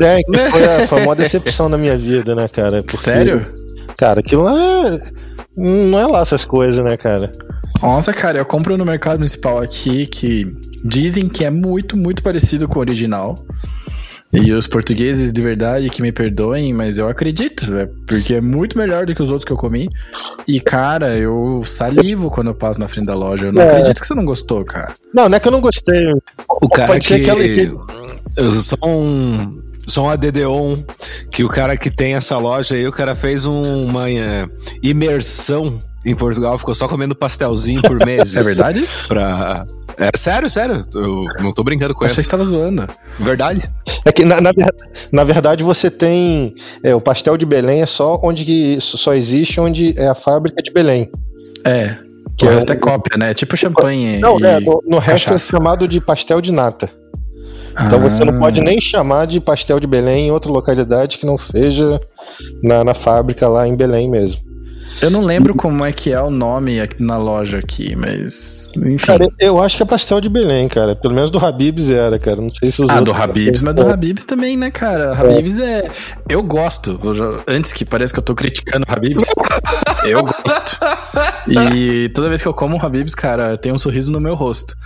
[0.00, 2.82] É, que foi a, foi uma decepção na minha vida, né, cara?
[2.82, 3.46] Porque, Sério?
[3.96, 5.00] Cara, aquilo não é,
[5.56, 7.32] não é lá essas coisas, né, cara?
[7.82, 10.46] Nossa, cara, eu compro no mercado municipal aqui que
[10.84, 13.44] dizem que é muito, muito parecido com o original.
[14.32, 18.76] E os portugueses de verdade que me perdoem, mas eu acredito, é porque é muito
[18.76, 19.88] melhor do que os outros que eu comi.
[20.46, 23.46] E, cara, eu salivo quando eu passo na frente da loja.
[23.46, 23.68] Eu não é.
[23.68, 24.94] acredito que você não gostou, cara.
[25.14, 26.12] Não, não é que eu não gostei.
[26.60, 27.14] O cara Pode que...
[27.14, 27.72] ser aquela que...
[28.62, 30.84] Só um, só um ADD-on
[31.30, 34.46] que o cara que tem essa loja aí, o cara fez um, uma é,
[34.82, 38.36] imersão em Portugal ficou só comendo pastelzinho por meses.
[38.36, 39.08] é verdade isso?
[39.08, 39.66] Pra...
[39.98, 40.84] É sério, sério.
[40.94, 42.14] Eu não tô brincando com isso.
[42.14, 42.88] Você estava zoando.
[43.18, 43.68] Verdade.
[44.04, 44.52] É que, na, na,
[45.10, 46.54] na verdade, você tem.
[46.84, 50.70] É, o pastel de Belém é só onde só existe onde é a fábrica de
[50.70, 51.10] Belém.
[51.64, 51.96] É.
[52.36, 53.34] Que o é resto é, é cópia, né?
[53.34, 54.20] Tipo champanhe.
[54.20, 56.88] Não, é, no, no resto é chamado de pastel de nata.
[57.86, 58.10] Então ah.
[58.10, 62.00] você não pode nem chamar de pastel de Belém em outra localidade que não seja
[62.62, 64.47] na, na fábrica lá em Belém mesmo.
[65.00, 68.70] Eu não lembro como é que é o nome aqui na loja aqui, mas.
[68.76, 69.06] Enfim.
[69.06, 70.96] Cara, eu acho que é pastel de Belém, cara.
[70.96, 72.40] Pelo menos do Habibs era, cara.
[72.40, 73.16] Não sei se os ah, outros.
[73.18, 75.12] Ah, do Habibs, mas do Habibs também, né, cara?
[75.12, 75.86] Habibs é.
[75.86, 75.90] é...
[76.28, 76.98] Eu gosto.
[77.02, 77.24] Eu já...
[77.46, 79.24] Antes que pareça que eu tô criticando o Habibs,
[80.04, 80.78] eu gosto.
[81.48, 84.76] E toda vez que eu como um Habibs, cara, tem um sorriso no meu rosto.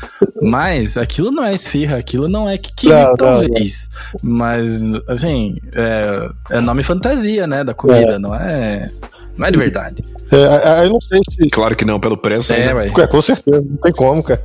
[0.43, 3.91] Mas aquilo não é esfirra, aquilo não é que talvez.
[4.23, 4.37] Não, não.
[4.37, 6.29] Mas, assim, é...
[6.51, 8.19] é nome fantasia, né, da comida, é.
[8.19, 8.91] não é.
[9.37, 10.05] Não é de verdade.
[10.31, 11.49] É, eu não sei se.
[11.49, 12.53] Claro que não, pelo preço.
[12.53, 12.87] É, né?
[12.87, 14.43] é, com certeza, não tem como, cara.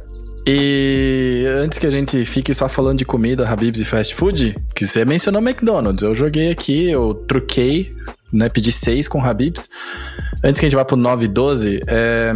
[0.50, 4.88] E antes que a gente fique só falando de comida, Habibs e fast food, que
[4.88, 7.94] você mencionou McDonald's, eu joguei aqui, eu truquei,
[8.32, 9.70] né, pedi seis com Habibs.
[10.42, 12.32] Antes que a gente vá pro 9 e 12, é...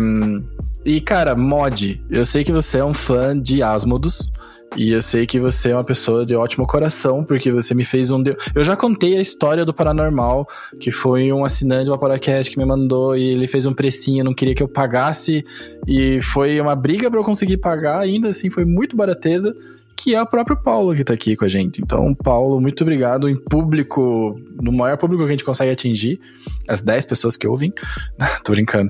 [0.83, 4.29] e cara, mod, eu sei que você é um fã de Asmodus,
[4.75, 8.09] e eu sei que você é uma pessoa de ótimo coração, porque você me fez
[8.09, 8.23] um.
[8.23, 8.35] De...
[8.55, 10.47] Eu já contei a história do Paranormal,
[10.79, 14.33] que foi um assinante do Vaporacast que me mandou e ele fez um precinho, não
[14.33, 15.43] queria que eu pagasse.
[15.85, 19.53] E foi uma briga para eu conseguir pagar, ainda assim, foi muito barateza.
[19.97, 21.79] Que é o próprio Paulo que tá aqui com a gente.
[21.79, 23.29] Então, Paulo, muito obrigado.
[23.29, 26.19] Em público, no maior público que a gente consegue atingir,
[26.67, 27.71] as 10 pessoas que ouvem.
[28.43, 28.89] Tô brincando.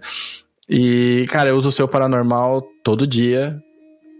[0.69, 3.61] E, cara, eu uso o seu paranormal todo dia.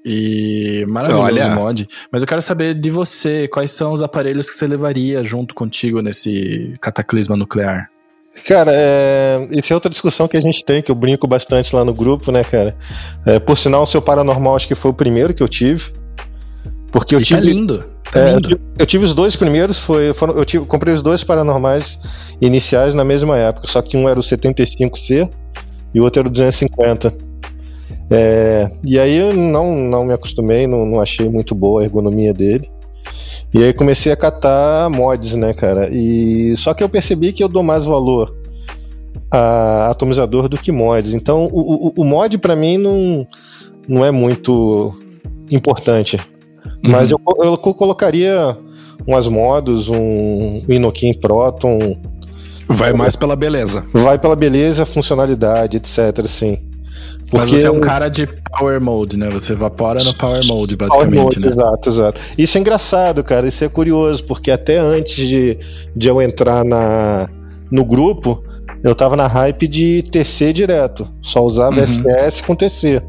[0.04, 1.56] E maravilhoso Olha.
[1.56, 1.88] mod.
[2.12, 6.02] Mas eu quero saber de você, quais são os aparelhos que você levaria junto contigo
[6.02, 7.90] nesse cataclisma nuclear?
[8.48, 9.48] Cara, é...
[9.52, 12.32] isso é outra discussão que a gente tem, que eu brinco bastante lá no grupo,
[12.32, 12.76] né, cara?
[13.26, 15.92] É, por sinal, o seu paranormal acho que foi o primeiro que eu tive.
[16.92, 17.42] Porque eu e tá tive.
[17.42, 17.86] Tá lindo.
[18.12, 18.36] Tá é, lindo.
[18.36, 22.00] Eu, tive, eu, tive, os dois primeiros, foi, foram, eu tive, comprei os dois paranormais
[22.42, 25.30] iniciais na mesma época, só que um era o 75C
[25.94, 27.31] e o outro era o 250.
[28.12, 32.34] É, e aí eu não, não me acostumei, não, não achei muito boa a ergonomia
[32.34, 32.70] dele.
[33.54, 35.90] E aí comecei a catar mods, né, cara?
[35.90, 38.36] E só que eu percebi que eu dou mais valor
[39.32, 41.14] a atomizador do que mods.
[41.14, 43.26] Então o, o, o mod para mim não,
[43.88, 44.94] não é muito
[45.50, 46.18] importante.
[46.66, 46.92] Uhum.
[46.92, 48.58] Mas eu, eu colocaria
[49.08, 51.98] umas modos, um Inokin Proton,
[52.74, 53.84] Vai mais pela beleza.
[53.92, 56.58] Vai pela beleza, funcionalidade, etc, assim.
[57.32, 57.54] Porque...
[57.54, 59.30] Mas você é um cara de power mode, né?
[59.30, 61.48] Você evapora no power mode, basicamente, power mode, né?
[61.48, 62.22] Exato, exato.
[62.38, 63.48] Isso é engraçado, cara.
[63.48, 65.58] Isso é curioso, porque até antes de,
[65.96, 67.30] de eu entrar na,
[67.72, 68.44] no grupo,
[68.84, 71.08] eu tava na hype de TC direto.
[71.22, 71.88] Só usava uhum.
[71.88, 73.02] SS com TC.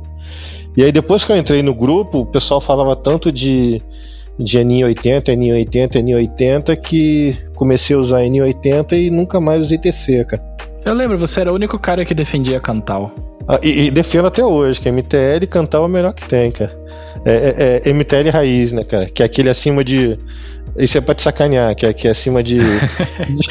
[0.77, 3.83] E aí depois que eu entrei no grupo, o pessoal falava tanto de,
[4.39, 10.43] de NI80, NI80, NI80 que comecei a usar NI80 e nunca mais usei TC, cara.
[10.85, 13.13] Eu lembro, você era o único cara que defendia Cantal.
[13.49, 16.77] Ah, e, e, defendo até hoje, que MTL Cantal é o melhor que tem, cara.
[17.25, 19.07] É, é, é, MTL raiz, né, cara?
[19.07, 20.19] Que é aquele acima de.
[20.77, 23.49] Isso é pra te sacanear, que é, que é acima de, de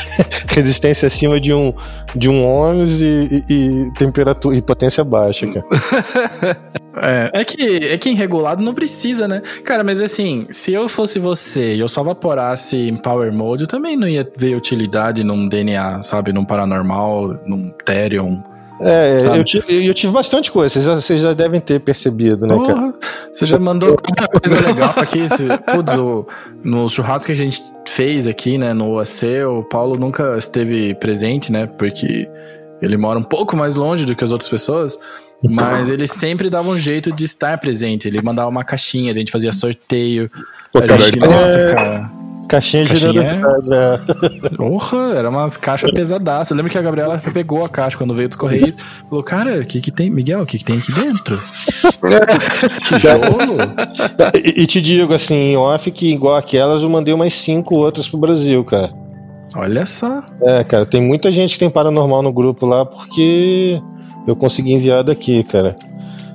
[0.55, 1.73] resistência acima de um,
[2.15, 6.71] de um 11 e, e, temperatura e potência baixa, cara.
[6.93, 9.41] É, é que, é que em regulado não precisa, né?
[9.63, 13.67] Cara, mas assim, se eu fosse você e eu só vaporasse em Power Mode, eu
[13.67, 16.33] também não ia ver utilidade num DNA, sabe?
[16.33, 18.41] Num Paranormal, num Therion,
[18.81, 22.57] é, eu tive, eu tive bastante coisa, vocês já, vocês já devem ter percebido, né,
[22.65, 22.93] cara?
[23.31, 25.19] Você já mandou muita coisa legal aqui.
[25.73, 26.27] Putz, o,
[26.63, 31.51] no churrasco que a gente fez aqui, né, no OAC, o Paulo nunca esteve presente,
[31.51, 32.27] né, porque
[32.81, 34.97] ele mora um pouco mais longe do que as outras pessoas.
[35.43, 38.07] Mas ele sempre dava um jeito de estar presente.
[38.07, 40.29] Ele mandava uma caixinha, a gente fazia sorteio.
[40.71, 41.73] Pô, a gente, nossa, é...
[41.73, 42.20] cara.
[42.51, 44.49] Caixinha, Caixinha de?
[44.57, 46.51] Porra, era umas caixas pesadaças.
[46.51, 48.75] Eu lembro que a Gabriela pegou a caixa quando veio dos Correios.
[49.07, 50.09] Falou, cara, o que que tem?
[50.09, 51.39] Miguel, o que que tem aqui dentro?
[52.83, 53.57] Tijolo?
[54.35, 58.19] e, e te digo, assim, off, que igual aquelas, eu mandei umas cinco outras pro
[58.19, 58.91] Brasil, cara.
[59.55, 60.21] Olha só.
[60.41, 63.81] É, cara, tem muita gente que tem paranormal no grupo lá porque
[64.27, 65.77] eu consegui enviar daqui, cara.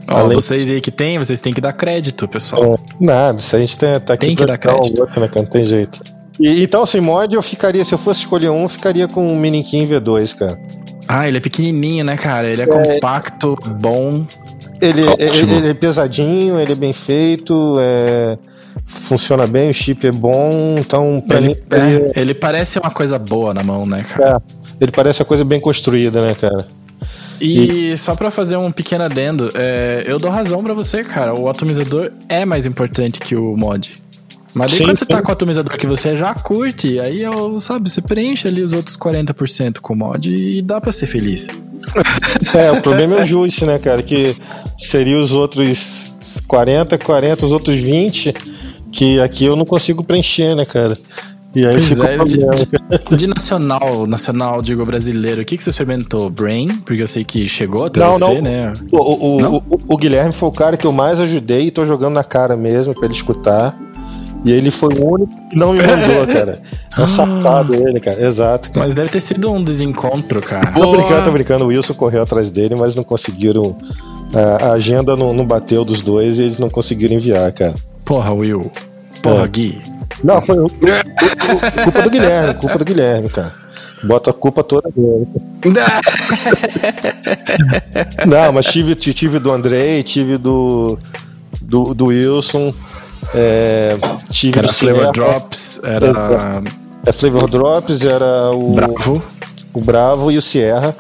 [0.08, 0.36] Ó, Além...
[0.36, 2.74] vocês aí que tem, vocês têm que dar crédito, pessoal.
[2.74, 5.00] É, nada, se a gente tá, tá aqui tem que dar crédito.
[5.00, 5.42] outro, né, cara?
[5.44, 6.00] Não tem jeito.
[6.38, 9.86] E, então, assim, mod eu ficaria, se eu fosse escolher um, ficaria com o Minikin
[9.88, 10.58] V2, cara.
[11.08, 12.48] Ah, ele é pequenininho, né, cara?
[12.48, 14.26] Ele é, é compacto, bom.
[14.80, 18.36] Ele, ele, ele, é pesadinho, ele é bem feito, é...
[18.84, 22.10] funciona bem, o chip é bom, então pra ele, mim seria...
[22.14, 24.36] é, ele parece uma coisa boa na mão, né, cara?
[24.36, 26.66] É, ele parece uma coisa bem construída, né, cara?
[27.40, 27.98] E, e...
[27.98, 31.34] só para fazer um pequeno adendo, é, eu dou razão para você, cara.
[31.34, 33.92] O atomizador é mais importante que o mod.
[34.54, 37.60] Mas daí sim, quando você tá com o atomizador que você já curte, aí, eu,
[37.60, 41.46] sabe, você preenche ali os outros 40% com o mod e dá pra ser feliz.
[42.54, 44.02] É, o problema é o Juice, né, cara?
[44.02, 44.34] Que
[44.78, 48.34] seria os outros 40, 40, os outros 20,
[48.90, 50.96] que aqui eu não consigo preencher, né, cara?
[51.56, 56.28] E aí pois é, de, de, nacional, nacional, digo brasileiro, o que, que você experimentou?
[56.28, 56.66] Brain?
[56.84, 58.42] Porque eu sei que chegou até não, você, não.
[58.42, 58.72] né?
[58.92, 59.56] O, o, não?
[59.56, 62.58] O, o, Guilherme foi o cara que eu mais ajudei e tô jogando na cara
[62.58, 63.74] mesmo pra ele escutar.
[64.44, 66.60] E ele foi o único que não me mandou, cara.
[66.94, 67.08] É um ah.
[67.08, 68.22] safado ele, cara.
[68.22, 68.70] Exato.
[68.70, 68.84] Cara.
[68.84, 70.72] Mas deve ter sido um desencontro, cara.
[70.72, 71.64] Tô brincando, tô brincando.
[71.64, 73.74] O Wilson correu atrás dele, mas não conseguiram.
[74.34, 77.76] A, agenda não, não bateu dos dois e eles não conseguiram enviar, cara.
[78.04, 78.70] Porra, Will.
[79.22, 79.48] Porra, é.
[79.48, 79.95] Gui.
[80.26, 83.54] Não, foi culpa do Guilherme, culpa do Guilherme, cara.
[84.02, 85.28] Bota a culpa toda dele.
[88.26, 90.98] Não, mas tive, tive do Andrei, tive do,
[91.62, 92.74] do, do Wilson,
[93.32, 93.96] é,
[94.30, 96.62] tive era do Flavor Drops, era.
[97.06, 98.74] É, Flavor Drops, era o.
[98.74, 99.22] Bravo.
[99.72, 100.96] O Bravo e o Sierra.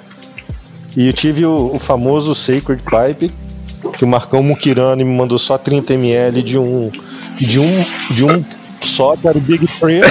[0.96, 3.30] E eu tive o, o famoso Sacred Pipe,
[3.96, 6.90] que o Marcão Mukirani me mandou só 30ml de um.
[7.38, 7.84] De um.
[8.10, 8.44] De um
[8.86, 10.00] só, que era o Big Free.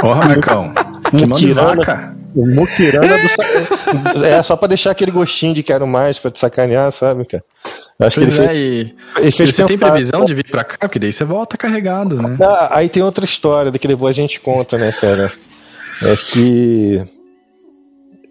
[0.00, 0.72] Porra, Marcão.
[1.12, 2.16] Mukirana.
[2.34, 7.24] Mukirana do É, só pra deixar aquele gostinho de quero mais, pra te sacanear, sabe,
[7.24, 7.44] cara?
[8.00, 8.94] Acho pois que ele é, fez, e...
[9.18, 10.76] ele fez você tem previsão de vir pra cá?
[10.80, 12.36] Porque daí você volta carregado, né?
[12.40, 15.32] Ah, aí tem outra história, daqui depois a gente conta, né, cara?
[16.02, 17.02] É que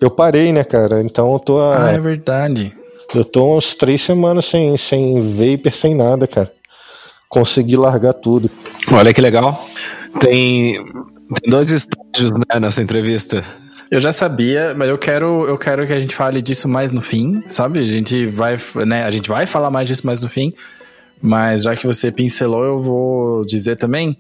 [0.01, 1.01] eu parei, né, cara?
[1.01, 1.59] Então eu tô.
[1.59, 1.87] A...
[1.87, 2.73] Ah, é verdade.
[3.13, 6.51] Eu tô uns três semanas sem, sem vapor, sem nada, cara
[7.29, 8.49] consegui largar tudo.
[8.91, 9.67] Olha que legal.
[10.19, 13.43] Tem, tem dois estágios né, nessa entrevista.
[13.89, 17.01] Eu já sabia, mas eu quero, eu quero que a gente fale disso mais no
[17.01, 17.79] fim, sabe?
[17.79, 20.53] A gente vai, né, a gente vai falar mais disso mais no fim,
[21.21, 24.17] mas já que você pincelou, eu vou dizer também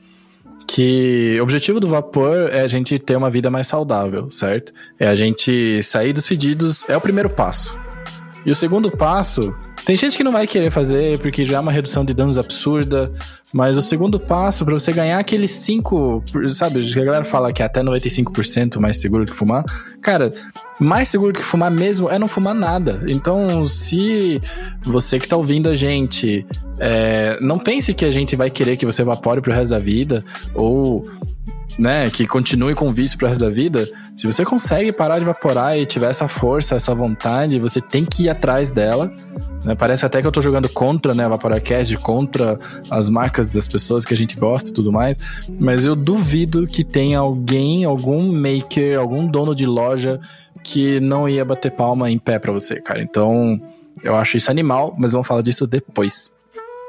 [0.65, 4.73] que o objetivo do vapor é a gente ter uma vida mais saudável, certo?
[4.99, 7.77] É a gente sair dos fedidos, é o primeiro passo.
[8.45, 9.53] E o segundo passo
[9.87, 13.09] tem gente que não vai querer fazer porque já é uma redução de danos absurda,
[13.53, 17.65] mas o segundo passo para você ganhar aqueles 5, sabe, a galera fala que é
[17.65, 19.63] até 95% mais seguro que fumar.
[20.01, 20.33] Cara,
[20.77, 23.01] mais seguro que fumar mesmo é não fumar nada.
[23.07, 24.41] Então, se
[24.83, 26.45] você que tá ouvindo a gente,
[26.81, 30.21] é, não pense que a gente vai querer que você evapore pro resto da vida,
[30.53, 31.09] ou
[31.77, 35.77] né, que continue com vício pro resto da vida, se você consegue parar de vaporar
[35.77, 39.11] e tiver essa força, essa vontade, você tem que ir atrás dela.
[39.63, 39.75] Né?
[39.75, 42.57] Parece até que eu tô jogando contra, né, Vaporacast, contra
[42.89, 45.19] as marcas das pessoas que a gente gosta e tudo mais,
[45.59, 50.19] mas eu duvido que tenha alguém, algum maker, algum dono de loja
[50.63, 53.01] que não ia bater palma em pé para você, cara.
[53.01, 53.59] Então,
[54.03, 56.36] eu acho isso animal, mas vamos falar disso depois.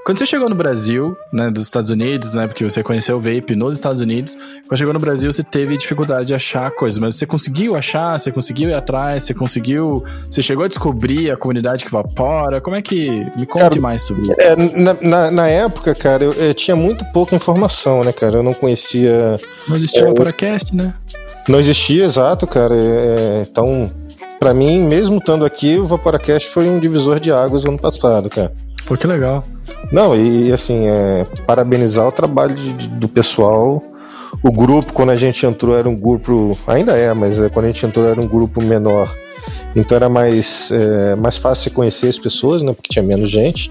[0.08, 3.54] Quando você chegou no Brasil, né, dos Estados Unidos, né, porque você conheceu o vape
[3.54, 7.26] nos Estados Unidos, quando chegou no Brasil você teve dificuldade de achar coisas, mas você
[7.26, 11.90] conseguiu achar, você conseguiu ir atrás, você conseguiu, você chegou a descobrir a comunidade que
[11.90, 14.40] evapora, como é que, me conte cara, mais sobre isso.
[14.40, 18.42] É, na, na, na, época, cara, eu, eu, tinha muito pouca informação, né, cara, eu
[18.42, 19.38] não conhecia...
[19.68, 20.94] Não existia é, o Vaporacast, né?
[21.46, 23.92] Não existia, exato, cara, é, então...
[24.40, 28.30] Pra mim, mesmo estando aqui, o Vaporacast foi um divisor de águas no ano passado,
[28.30, 28.52] cara.
[28.88, 29.44] Pô, que legal.
[29.92, 33.82] Não, e assim, é, parabenizar o trabalho de, de, do pessoal.
[34.42, 36.56] O grupo, quando a gente entrou, era um grupo.
[36.66, 39.14] Ainda é, mas é, quando a gente entrou era um grupo menor.
[39.76, 42.72] Então era mais, é, mais fácil conhecer as pessoas, né?
[42.72, 43.70] Porque tinha menos gente.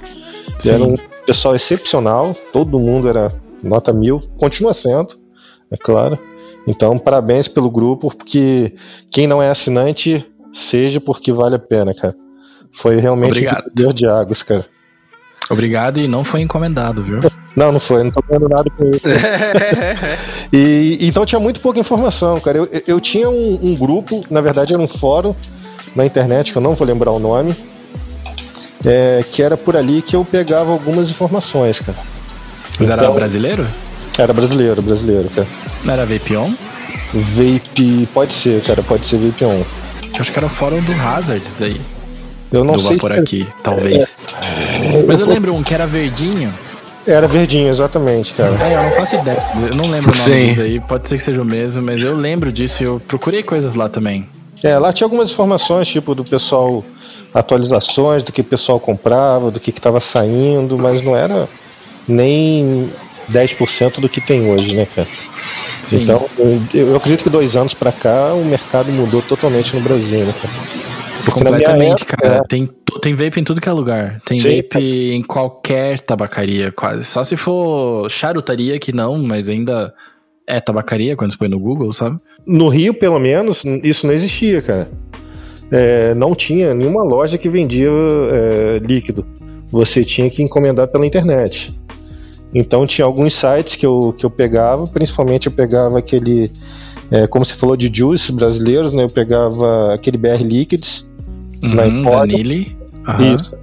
[0.63, 5.15] Era um pessoal excepcional, todo mundo era nota mil, continua sendo,
[5.71, 6.17] é claro.
[6.67, 8.75] Então, parabéns pelo grupo, porque
[9.09, 12.15] quem não é assinante, seja porque vale a pena, cara.
[12.71, 13.71] Foi realmente Obrigado.
[13.79, 14.65] um de águas, cara.
[15.49, 17.19] Obrigado e não foi encomendado, viu?
[17.55, 19.01] Não, não foi, não tô ganhando nada com isso.
[20.53, 22.59] e, então tinha muito pouca informação, cara.
[22.59, 25.33] Eu, eu tinha um, um, grupo, na verdade era um fórum
[25.95, 27.55] na internet, que eu não vou lembrar o nome,
[28.85, 31.97] é, que era por ali que eu pegava algumas informações, cara.
[32.79, 33.65] Mas então, era brasileiro?
[34.19, 35.47] Era brasileiro, brasileiro, cara.
[35.83, 36.51] Não era Vapeon?
[37.13, 39.63] Vape, pode ser, cara, pode ser Vapeon.
[40.13, 41.81] Eu acho que era o fórum do Hazards daí.
[42.51, 43.19] Eu não sei por se...
[43.19, 44.19] aqui, talvez.
[44.43, 45.03] É...
[45.05, 46.53] Mas eu lembro um que era verdinho.
[47.05, 48.51] Era verdinho, exatamente, cara.
[48.61, 49.41] É, eu não faço ideia.
[49.69, 50.79] Eu não lembro o nome daí.
[50.81, 53.87] Pode ser que seja o mesmo, mas eu lembro disso e eu procurei coisas lá
[53.87, 54.27] também.
[54.61, 56.83] É, lá tinha algumas informações, tipo, do pessoal,
[57.33, 61.47] atualizações do que o pessoal comprava, do que estava saindo, mas não era
[62.07, 62.89] nem
[63.31, 65.07] 10% do que tem hoje, né, cara?
[65.83, 66.03] Sim.
[66.03, 70.19] Então, eu, eu acredito que dois anos para cá o mercado mudou totalmente no Brasil,
[70.19, 70.53] né, cara?
[71.31, 72.35] Completamente, época, cara.
[72.37, 72.43] É.
[72.47, 72.69] Tem,
[73.01, 74.21] tem vape em tudo que é lugar.
[74.25, 74.57] Tem Sim.
[74.57, 77.03] vape em qualquer tabacaria, quase.
[77.05, 79.93] Só se for charutaria, que não, mas ainda
[80.45, 82.17] é tabacaria quando você põe no Google, sabe?
[82.45, 84.89] No Rio, pelo menos, isso não existia, cara.
[85.69, 89.25] É, não tinha nenhuma loja que vendia é, líquido.
[89.69, 91.77] Você tinha que encomendar pela internet.
[92.53, 96.49] Então tinha alguns sites que eu, que eu pegava, principalmente eu pegava aquele,
[97.11, 99.03] é, como você falou de juice brasileiros, né?
[99.03, 101.11] Eu pegava aquele BR Liquids,
[101.63, 102.37] uhum, na Empório.
[102.37, 103.35] Uhum.
[103.35, 103.57] Isso.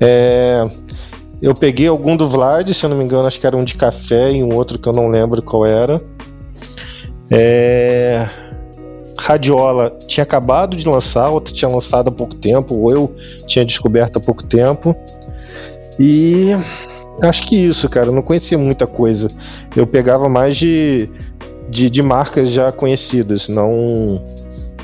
[0.00, 0.68] É,
[1.40, 3.74] eu peguei algum do Vlad, se eu não me engano, acho que era um de
[3.74, 6.02] café e um outro que eu não lembro qual era.
[7.30, 8.28] É,
[9.18, 13.14] Radiola tinha acabado de lançar, outra tinha lançado há pouco tempo, ou eu
[13.46, 14.96] tinha descoberto há pouco tempo.
[15.98, 16.50] E
[17.22, 19.30] acho que isso, cara, eu não conhecia muita coisa.
[19.76, 21.10] Eu pegava mais de,
[21.68, 24.22] de, de marcas já conhecidas, não,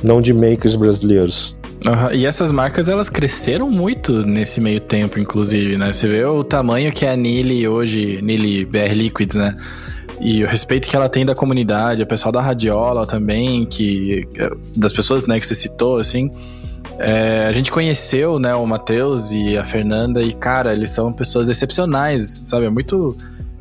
[0.02, 1.56] não de makers brasileiros.
[1.84, 2.12] Uhum.
[2.12, 5.92] E essas marcas, elas cresceram muito nesse meio tempo, inclusive, né?
[5.92, 9.54] Você vê o tamanho que é a Nili hoje, Nili BR Liquids, né?
[10.20, 14.26] E o respeito que ela tem da comunidade, o pessoal da Radiola também, que
[14.74, 16.30] das pessoas, né, que você citou, assim.
[16.98, 21.48] É, a gente conheceu, né, o Matheus e a Fernanda e, cara, eles são pessoas
[21.48, 22.66] excepcionais, sabe?
[22.66, 23.16] É muito,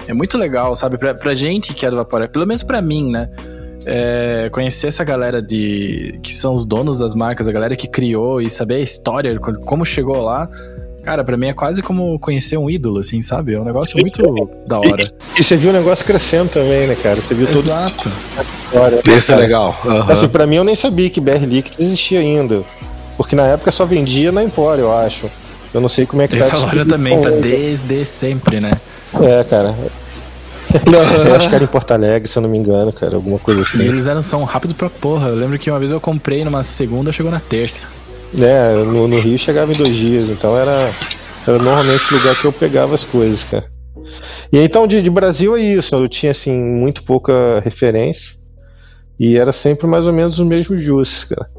[0.07, 0.97] é muito legal, sabe?
[0.97, 3.29] Pra, pra gente que é do Vaporé, pelo menos pra mim, né?
[3.85, 8.41] É, conhecer essa galera de que são os donos das marcas, a galera que criou
[8.41, 10.49] e saber a história, como chegou lá.
[11.03, 13.53] Cara, pra mim é quase como conhecer um ídolo, assim, sabe?
[13.53, 15.03] É um negócio Sim, muito da hora.
[15.35, 17.19] E, e, você viu o negócio crescendo também, né, cara?
[17.19, 17.59] Você viu tudo.
[17.59, 18.09] Exato.
[19.13, 19.77] Isso é legal.
[19.83, 20.09] Uhum.
[20.09, 22.63] Assim, pra mim eu nem sabia que BR Liquid existia ainda.
[23.17, 25.29] Porque na época só vendia na Empório, eu acho.
[25.73, 26.57] Eu não sei como é que Essa tá.
[26.57, 28.71] Essa loja também tá desde sempre, né?
[29.21, 29.75] É, cara.
[31.27, 33.61] eu acho que era em Porto Alegre, se eu não me engano, cara, alguma coisa
[33.61, 33.83] assim.
[33.83, 35.29] E eles eram são rápido pra porra.
[35.29, 37.87] Eu lembro que uma vez eu comprei numa segunda, chegou na terça.
[38.37, 40.89] É, no, no Rio chegava em dois dias, então era,
[41.47, 43.71] era normalmente o lugar que eu pegava as coisas, cara.
[44.51, 48.37] E então de, de Brasil é isso, eu tinha assim muito pouca referência
[49.19, 51.49] e era sempre mais ou menos o mesmo juice, cara.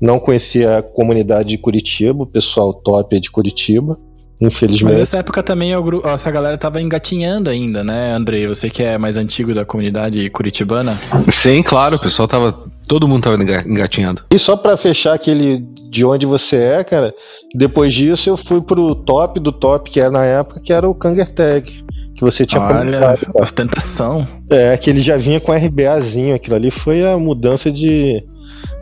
[0.00, 3.98] Não conhecia a comunidade de Curitiba, o pessoal top é de Curitiba.
[4.42, 4.90] Infelizmente.
[4.90, 5.72] Mas nessa época também
[6.04, 8.46] essa galera tava engatinhando ainda, né, Andrei?
[8.46, 10.98] Você que é mais antigo da comunidade curitibana.
[11.30, 12.52] Sim, claro, o pessoal tava
[12.86, 14.22] Todo mundo tava engatinhando.
[14.30, 17.14] E só para fechar aquele de onde você é, cara,
[17.54, 20.94] depois disso eu fui pro top do top, que era na época, que era o
[20.94, 21.84] Kangertag.
[22.14, 24.28] Que você tinha Olha, ostentação.
[24.50, 26.34] É, que ele já vinha com RBAzinho.
[26.34, 28.22] Aquilo ali foi a mudança de,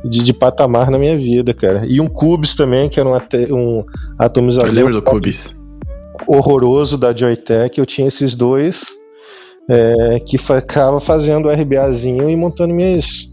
[0.04, 1.84] de, de, patamar na minha vida, cara.
[1.86, 3.16] E um Cubis também, que era um,
[3.50, 3.84] um
[4.18, 4.70] atomizador.
[4.70, 5.54] Eu lembro do Cubis.
[6.26, 7.78] Horroroso da Joytech.
[7.78, 8.94] Eu tinha esses dois
[9.68, 13.26] é, que ficava fazendo RBAzinho e montando minhas,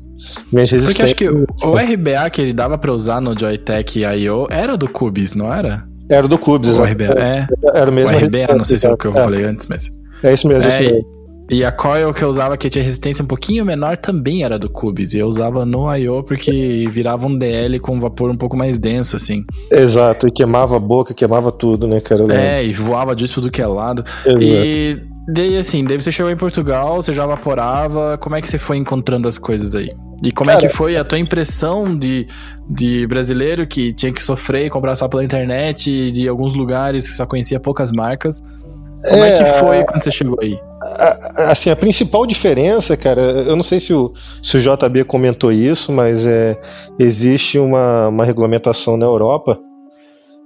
[0.51, 1.13] minhas resistências.
[1.13, 4.47] Porque acho que o, o RBA que ele dava para usar no Joytech I.O.
[4.49, 5.83] era do Cubis, não era?
[6.09, 6.87] Era do Cubis, exato.
[6.87, 7.47] O RBA, é.
[7.73, 8.15] Era o mesmo.
[8.15, 9.15] O RBA, não sei se é o que eu é.
[9.15, 9.91] falei antes, mas.
[10.23, 11.16] É isso mesmo, é, isso mesmo.
[11.49, 14.69] E a coil que eu usava que tinha resistência um pouquinho menor também era do
[14.69, 15.13] Cubis.
[15.13, 16.23] E eu usava no I.O.
[16.23, 19.45] porque virava um DL com vapor um pouco mais denso, assim.
[19.71, 22.25] Exato, e queimava a boca, queimava tudo, né, cara?
[22.33, 24.03] É, e voava disso tudo que é lado.
[24.25, 24.43] Exato.
[24.43, 28.17] E daí, assim, daí você chegou em Portugal, você já vaporava.
[28.17, 29.95] Como é que você foi encontrando as coisas aí?
[30.23, 32.27] E como cara, é que foi a tua impressão de,
[32.67, 37.13] de brasileiro que tinha que sofrer e comprar só pela internet, de alguns lugares que
[37.13, 38.43] só conhecia poucas marcas?
[39.03, 40.59] Como é, é, que foi quando você chegou aí?
[41.49, 45.91] Assim, a principal diferença, cara, eu não sei se o, se o JB comentou isso,
[45.91, 46.59] mas é,
[46.99, 49.59] existe uma, uma regulamentação na Europa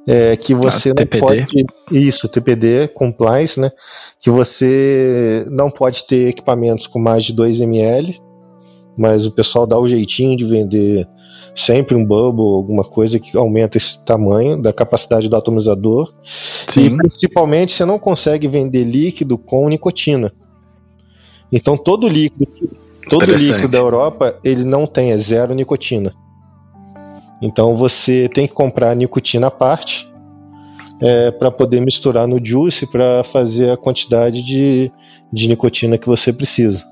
[0.08, 1.20] é, que você ah, não TPD.
[1.20, 1.46] pode.
[1.92, 3.72] Isso, TPD, compliance, né?
[4.20, 8.20] Que você não pode ter equipamentos com mais de 2 ml,
[8.98, 11.08] mas o pessoal dá o jeitinho de vender
[11.56, 16.14] sempre um bubble, alguma coisa que aumenta esse tamanho da capacidade do atomizador.
[16.68, 16.86] Sim.
[16.86, 20.32] E principalmente você não consegue vender líquido com nicotina.
[21.52, 22.48] Então todo líquido,
[23.10, 26.14] todo líquido da Europa, ele não tem, é zero nicotina.
[27.42, 30.10] Então você tem que comprar nicotina à parte
[31.02, 34.92] é, para poder misturar no juice para fazer a quantidade de,
[35.34, 36.86] de nicotina que você precisa.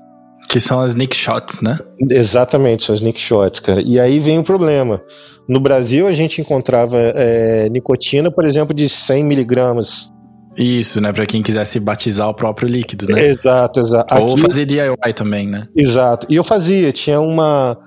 [0.50, 1.78] Que são as Nick Shots, né?
[2.10, 3.80] Exatamente, são as Nick Shots, cara.
[3.80, 5.00] E aí vem o problema.
[5.48, 10.10] No Brasil a gente encontrava é, nicotina, por exemplo, de 100 miligramas.
[10.56, 11.12] Isso, né?
[11.12, 13.26] Para quem quisesse batizar o próprio líquido, né?
[13.26, 14.12] Exato, exato.
[14.12, 14.40] Ou Aqui...
[14.40, 15.68] fazer DIY também, né?
[15.76, 16.26] Exato.
[16.28, 17.78] E eu fazia, tinha uma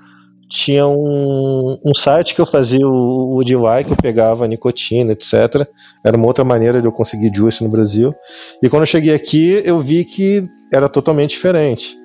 [0.48, 5.68] tinha um, um site que eu fazia o, o DIY, que eu pegava nicotina, etc.
[6.02, 8.14] Era uma outra maneira de eu conseguir juice no Brasil.
[8.62, 12.02] E quando eu cheguei aqui, eu vi que era totalmente diferente.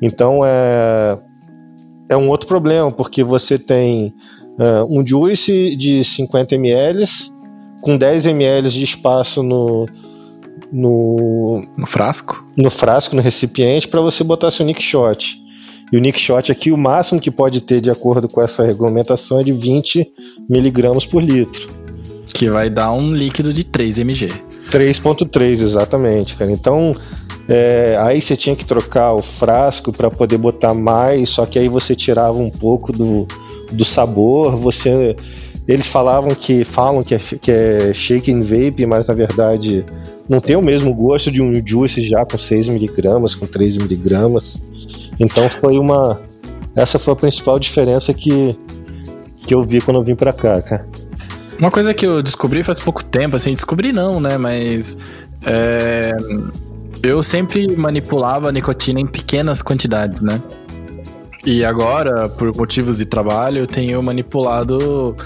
[0.00, 1.18] Então é,
[2.10, 4.14] é um outro problema, porque você tem
[4.58, 7.04] uh, um juice de 50 ml
[7.80, 9.86] com 10 ml de espaço no,
[10.72, 12.44] no, no frasco?
[12.56, 15.40] No frasco, no recipiente, para você botar seu nick shot.
[15.92, 19.40] E o nick shot aqui, o máximo que pode ter de acordo com essa regulamentação
[19.40, 20.06] é de 20
[20.48, 21.68] miligramas por litro.
[22.32, 24.28] Que vai dar um líquido de 3 mg.
[24.70, 26.52] 3.3, exatamente, cara.
[26.52, 26.94] Então,
[27.52, 31.68] é, aí você tinha que trocar o frasco para poder botar mais, só que aí
[31.68, 33.26] você tirava um pouco do,
[33.72, 34.54] do sabor.
[34.54, 35.16] Você,
[35.66, 39.84] eles falavam que falam que é, que é shake and vape, mas na verdade
[40.28, 44.56] não tem o mesmo gosto de um juice já com 6 miligramas, com 3 miligramas.
[45.18, 46.20] Então foi uma,
[46.76, 48.56] essa foi a principal diferença que
[49.38, 50.86] que eu vi quando eu vim para cá, cara.
[51.58, 54.96] Uma coisa que eu descobri faz pouco tempo, assim, descobri não, né, mas
[55.44, 56.12] é,
[57.02, 60.42] eu sempre manipulava nicotina em pequenas quantidades, né?
[61.44, 65.16] E agora, por motivos de trabalho, eu tenho manipulado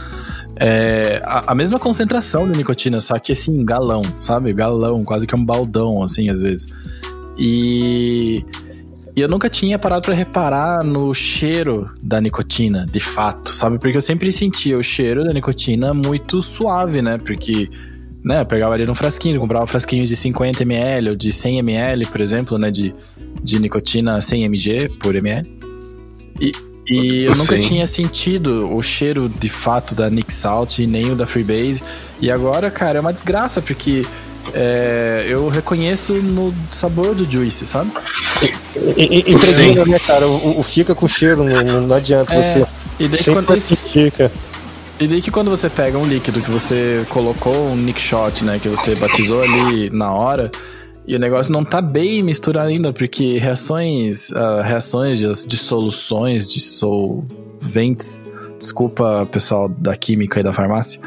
[0.56, 4.52] é, a, a, mesma concentração de nicotina, só que assim, galão, sabe?
[4.52, 6.68] Galão, quase que um baldão, assim, às vezes.
[7.36, 8.44] E,
[9.16, 13.80] e eu nunca tinha parado para reparar no cheiro da nicotina, de fato, sabe?
[13.80, 17.18] Porque eu sempre sentia o cheiro da nicotina muito suave, né?
[17.18, 17.68] Porque
[18.24, 22.06] né, eu pegava ali num frasquinho, comprava frasquinhos de 50 ml ou de 100 ml,
[22.06, 22.94] por exemplo, né, de,
[23.42, 25.46] de nicotina 100 mg por ml.
[26.40, 26.52] E,
[26.88, 31.14] e eu nunca tinha sentido o cheiro de fato da Nick Salt e nem o
[31.14, 31.82] da Freebase.
[32.20, 34.04] E agora, cara, é uma desgraça, porque
[34.54, 37.90] é, eu reconheço no sabor do Juice, sabe?
[39.26, 40.26] Impregna, né, cara?
[40.26, 42.66] O, o, fica com cheiro, não, não adianta é, você.
[42.98, 44.32] E daí sempre quando isso, fica.
[45.00, 48.60] E daí que quando você pega um líquido que você colocou um nick shot, né,
[48.60, 50.50] que você batizou ali na hora,
[51.06, 58.28] e o negócio não tá bem misturado ainda, porque reações, uh, reações de dissoluções, dissolventes,
[58.58, 61.00] desculpa pessoal da química e da farmácia,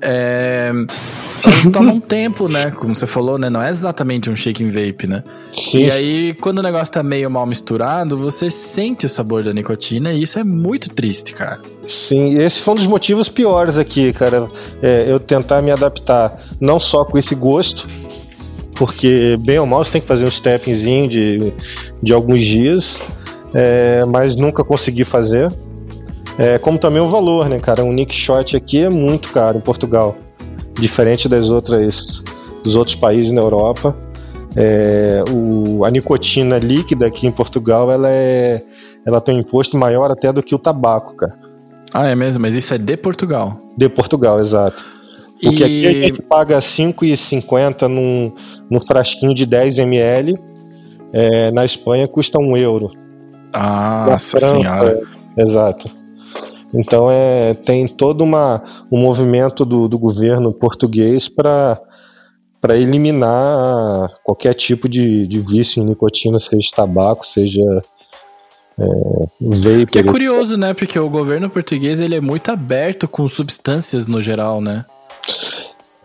[0.00, 0.72] é,
[1.72, 2.70] toma um tempo, né?
[2.70, 3.48] Como você falou, né?
[3.48, 5.22] Não é exatamente um shaking vape, né?
[5.52, 5.86] Sim.
[5.86, 10.12] E aí, quando o negócio tá meio mal misturado, você sente o sabor da nicotina
[10.12, 11.60] e isso é muito triste, cara.
[11.82, 14.48] Sim, esse foi um dos motivos piores aqui, cara.
[14.82, 17.88] É, eu tentar me adaptar não só com esse gosto,
[18.74, 21.52] porque bem ou mal você tem que fazer um steppingzinho de,
[22.02, 23.02] de alguns dias,
[23.54, 25.50] é, mas nunca consegui fazer.
[26.38, 27.82] É, como também o valor, né, cara?
[27.82, 30.16] Um Nick Shot aqui é muito caro em Portugal,
[30.74, 32.22] diferente das outras
[32.62, 33.96] dos outros países na Europa.
[34.56, 38.62] É, o, a nicotina líquida aqui em Portugal ela é
[39.06, 41.34] ela tem um imposto maior até do que o tabaco, cara.
[41.92, 42.42] Ah, é mesmo?
[42.42, 43.60] Mas isso é de Portugal?
[43.76, 44.84] De Portugal, exato.
[45.40, 45.48] E...
[45.48, 48.34] aqui a gente paga R$ 5,50 num,
[48.70, 50.38] num frasquinho de 10 ml.
[51.12, 52.90] É, na Espanha custa um euro.
[53.52, 55.02] Ah, nossa França, senhora.
[55.36, 55.88] É, exato.
[56.74, 61.80] Então é, tem todo uma, um movimento do, do governo português para
[62.60, 67.62] para eliminar qualquer tipo de, de vício em nicotina, seja tabaco, seja
[68.78, 69.86] é.
[69.90, 70.74] Que é curioso, né?
[70.74, 74.84] Porque o governo português ele é muito aberto com substâncias no geral, né?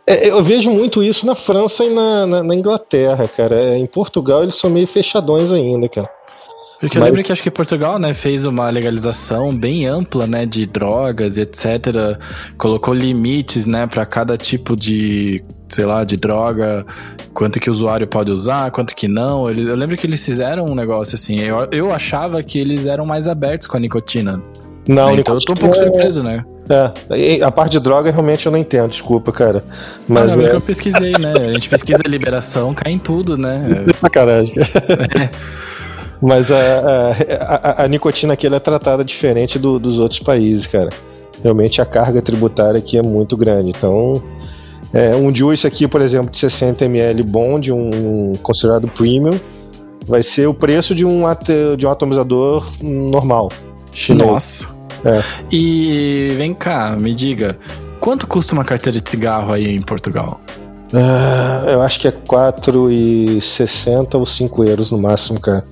[0.07, 3.55] É, eu vejo muito isso na França e na, na, na Inglaterra, cara.
[3.55, 6.09] É, em Portugal eles são meio fechadões ainda, cara.
[6.81, 10.65] Porque eu lembro que acho que Portugal, né, fez uma legalização bem ampla, né, de
[10.65, 12.17] drogas e etc.
[12.57, 16.83] Colocou limites, né, para cada tipo de, sei lá, de droga,
[17.35, 19.47] quanto que o usuário pode usar, quanto que não.
[19.47, 21.39] Eu lembro que eles fizeram um negócio assim.
[21.39, 24.41] Eu, eu achava que eles eram mais abertos com a nicotina.
[24.87, 25.21] Não, né?
[25.21, 25.83] então eu tô um pouco é...
[25.83, 26.43] surpreso, né?
[27.11, 29.63] É, a parte de droga realmente eu não entendo, desculpa, cara.
[30.07, 30.55] Mas não, não, é...
[30.55, 31.33] eu pesquisei, né?
[31.37, 33.61] A gente pesquisa liberação, cai em tudo, né?
[33.87, 34.55] É sacanagem.
[34.57, 35.29] É.
[36.21, 40.89] Mas a, a, a, a, nicotina aqui é tratada diferente do, dos outros países, cara.
[41.43, 43.69] Realmente a carga tributária aqui é muito grande.
[43.69, 44.21] Então,
[44.93, 49.39] é, um juice aqui, por exemplo, de 60 ml bom, de um considerado premium,
[50.05, 51.23] vai ser o preço de um,
[51.77, 53.51] de um atomizador normal,
[53.91, 54.29] chinês.
[54.29, 54.67] Nossa.
[55.03, 55.23] É.
[55.51, 57.57] E vem cá, me diga,
[57.99, 60.39] quanto custa uma carteira de cigarro aí em Portugal?
[60.93, 65.65] Uh, eu acho que é 4,60 ou 5 euros no máximo, cara.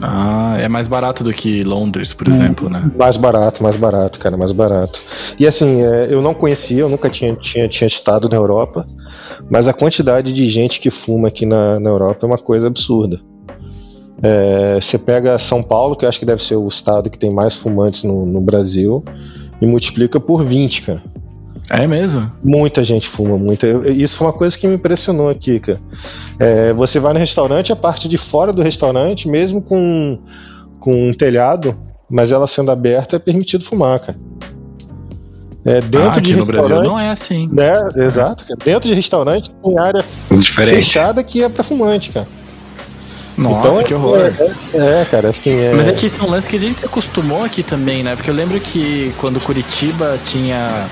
[0.00, 2.90] Ah, é mais barato do que Londres, por hum, exemplo, né?
[2.96, 5.00] Mais barato, mais barato, cara, mais barato.
[5.38, 8.86] E assim, é, eu não conhecia, eu nunca tinha, tinha, tinha estado na Europa,
[9.50, 13.20] mas a quantidade de gente que fuma aqui na, na Europa é uma coisa absurda.
[14.22, 17.32] É, você pega São Paulo, que eu acho que deve ser o estado que tem
[17.32, 19.04] mais fumantes no, no Brasil,
[19.60, 21.02] e multiplica por 20, cara.
[21.70, 22.30] É mesmo?
[22.42, 23.66] Muita gente fuma, muita.
[23.90, 25.80] Isso foi uma coisa que me impressionou aqui, cara.
[26.38, 30.18] É, você vai no restaurante, a parte de fora do restaurante, mesmo com,
[30.80, 31.76] com um telhado,
[32.10, 34.18] mas ela sendo aberta, é permitido fumar, cara.
[35.64, 37.46] É, dentro ah, de no Brasil não é assim.
[37.52, 37.70] Né?
[37.96, 38.58] Exato, cara.
[38.64, 40.76] Dentro de restaurante tem área Diferente.
[40.76, 42.26] fechada que é para fumante, cara.
[43.38, 44.18] Nossa, então, que horror.
[44.74, 45.52] É, é, cara, assim.
[45.52, 45.72] É...
[45.72, 48.16] Mas é que isso é um lance que a gente se acostumou aqui também, né?
[48.16, 50.86] Porque eu lembro que quando Curitiba tinha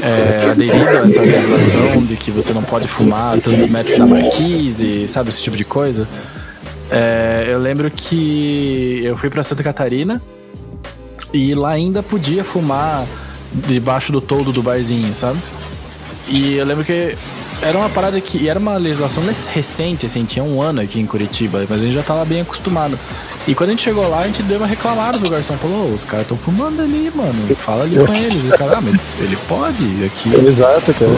[0.00, 5.08] é, aderido a essa legislação de que você não pode fumar tantos metros da marquise,
[5.08, 6.06] sabe, esse tipo de coisa.
[6.90, 10.22] É, eu lembro que eu fui para Santa Catarina
[11.32, 13.04] e lá ainda podia fumar
[13.52, 15.38] debaixo do toldo do barzinho, sabe?
[16.28, 17.16] E eu lembro que
[17.62, 18.48] era uma parada que.
[18.48, 22.02] era uma legislação recente, assim, tinha um ano aqui em Curitiba, mas a gente já
[22.02, 22.98] tava bem acostumado.
[23.46, 25.54] E quando a gente chegou lá, a gente deu uma reclamada do garçom.
[25.54, 27.56] Falou, os caras estão fumando ali, mano.
[27.56, 28.44] Fala ali com eles.
[28.44, 30.04] E o cara, ah, mas ele pode?
[30.04, 30.34] Aqui.
[30.46, 31.10] Exato, cara.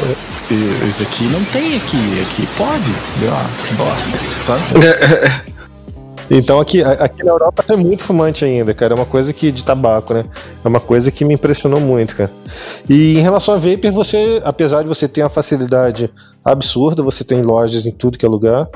[0.88, 2.20] Isso aqui não tem aqui.
[2.22, 2.92] Aqui pode.
[3.18, 3.44] Deu uma
[3.76, 5.42] bosta, sabe?
[6.34, 8.94] Então aqui, aqui na Europa tem muito fumante ainda, cara.
[8.94, 10.24] É uma coisa que de tabaco, né?
[10.64, 12.32] É uma coisa que me impressionou muito, cara.
[12.88, 16.10] E em relação a vapor, você, apesar de você ter uma facilidade
[16.42, 18.66] absurda, você tem lojas em tudo que é lugar.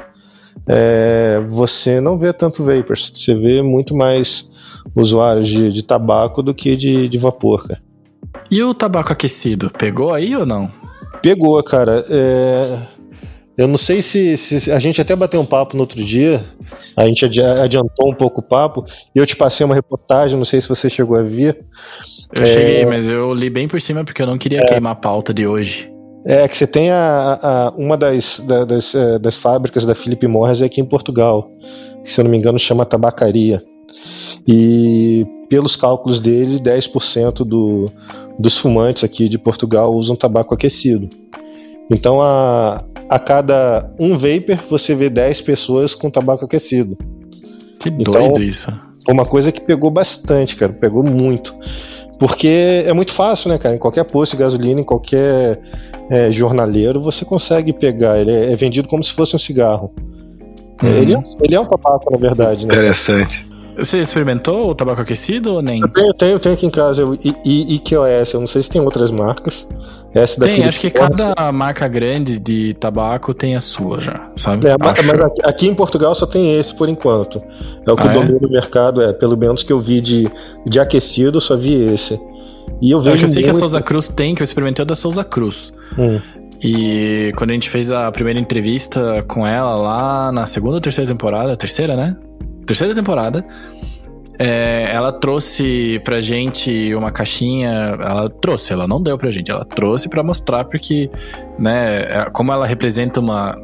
[0.69, 4.51] É, você não vê tanto vapors, você vê muito mais
[4.95, 7.81] usuários de, de tabaco do que de, de vapor, cara.
[8.51, 10.71] E o tabaco aquecido, pegou aí ou não?
[11.23, 12.05] Pegou, cara.
[12.11, 12.79] É,
[13.59, 16.45] eu não sei se, se, a gente até bateu um papo no outro dia,
[16.97, 18.85] a gente adiantou um pouco o papo,
[19.15, 21.65] e eu te passei uma reportagem, não sei se você chegou a ver.
[22.39, 24.93] Eu é, cheguei, mas eu li bem por cima porque eu não queria é, queimar
[24.93, 25.91] a pauta de hoje.
[26.27, 30.27] É, que você tem a, a uma das, da, das, é, das, fábricas da Philip
[30.27, 31.49] Morris aqui em Portugal,
[32.05, 33.63] que se eu não me engano chama Tabacaria.
[34.47, 37.91] E pelos cálculos dele, 10% do,
[38.39, 41.09] dos fumantes aqui de Portugal usam tabaco aquecido.
[41.91, 46.97] Então a, a cada um vapor você vê 10 pessoas com tabaco aquecido.
[47.79, 48.73] Que então, doido isso.
[49.05, 50.73] Foi uma coisa que pegou bastante, cara.
[50.73, 51.57] Pegou muito.
[52.19, 53.77] Porque é muito fácil, né, cara?
[53.77, 55.61] Em qualquer posto de gasolina, em qualquer
[56.11, 58.19] é, jornaleiro, você consegue pegar.
[58.19, 59.93] Ele é, é, vendido como se fosse um cigarro.
[60.83, 60.89] Uhum.
[60.89, 62.73] Ele, é, ele é um tabaco, na verdade, né?
[62.73, 63.47] Interessante.
[63.77, 65.81] Você experimentou o tabaco aquecido ou nem?
[65.83, 68.33] Eu tenho, tenho, tenho aqui em casa o IQOS.
[68.33, 69.69] Eu não sei se tem outras marcas.
[70.15, 74.67] Essa da tem, acho que cada marca grande de tabaco tem a sua já, sabe?
[74.67, 74.99] É, mas,
[75.45, 77.43] aqui, em Portugal só tem esse por enquanto.
[77.87, 78.25] É o que Ah, eu é?
[78.25, 79.13] domino no mercado, é.
[79.13, 80.31] Pelo menos que eu vi de,
[80.67, 82.19] de aquecido, só vi esse.
[82.81, 84.87] E eu É, vejo eu sei que a Souza Cruz tem, que eu experimentei o
[84.87, 85.71] da Souza Cruz.
[85.99, 86.19] Hum.
[86.63, 91.11] E quando a gente fez a primeira entrevista com ela lá na segunda ou terceira
[91.11, 92.17] temporada, terceira, né?
[92.67, 93.45] Terceira temporada,
[94.39, 97.97] é, ela trouxe pra gente uma caixinha.
[98.01, 101.11] Ela trouxe, ela não deu pra gente, ela trouxe pra mostrar porque,
[101.59, 103.57] né, é, como ela representa uma,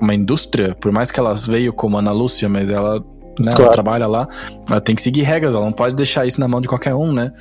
[0.00, 3.00] uma indústria, por mais que ela veio como Ana Lúcia, mas ela,
[3.40, 3.72] né, ela Claro.
[3.72, 4.28] trabalha lá,
[4.68, 7.12] ela tem que seguir regras, ela não pode deixar isso na mão de qualquer um,
[7.12, 7.32] né?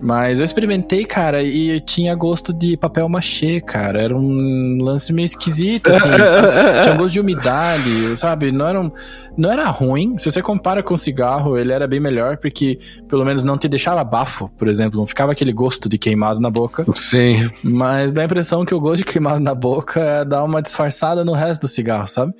[0.00, 4.02] Mas eu experimentei, cara, e tinha gosto de papel machê, cara.
[4.02, 6.08] Era um lance meio esquisito, assim.
[6.82, 8.52] Tinha gosto de umidade, sabe?
[8.52, 8.90] Não era, um,
[9.36, 10.18] não era ruim.
[10.18, 12.78] Se você compara com cigarro, ele era bem melhor, porque
[13.08, 14.98] pelo menos não te deixava bafo, por exemplo.
[15.00, 16.84] Não ficava aquele gosto de queimado na boca.
[16.94, 17.48] Sim.
[17.64, 21.24] Mas dá a impressão que o gosto de queimado na boca é dar uma disfarçada
[21.24, 22.32] no resto do cigarro, sabe?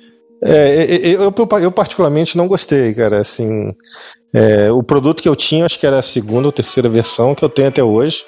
[0.43, 0.85] É,
[1.15, 3.19] eu, eu, eu- eu particularmente não gostei, cara.
[3.21, 3.73] Assim,
[4.33, 7.43] é, o produto que eu tinha, acho que era a segunda ou terceira versão que
[7.43, 8.25] eu tenho até hoje,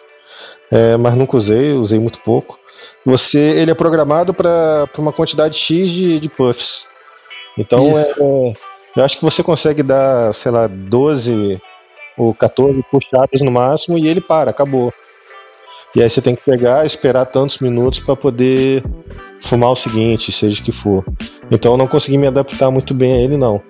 [0.72, 2.60] é, mas nunca usei, usei muito pouco.
[3.06, 6.86] Você, ele é programado para uma quantidade X de, de puffs.
[7.58, 8.54] Então, é,
[8.96, 11.62] eu acho que você consegue dar, sei lá, 12
[12.18, 14.94] ou 14 puxadas no máximo e ele para, acabou.
[15.96, 18.84] E aí você tem que pegar, esperar tantos minutos para poder
[19.42, 21.04] fumar o seguinte, seja o que for.
[21.50, 23.62] Então eu não consegui me adaptar muito bem a ele, não.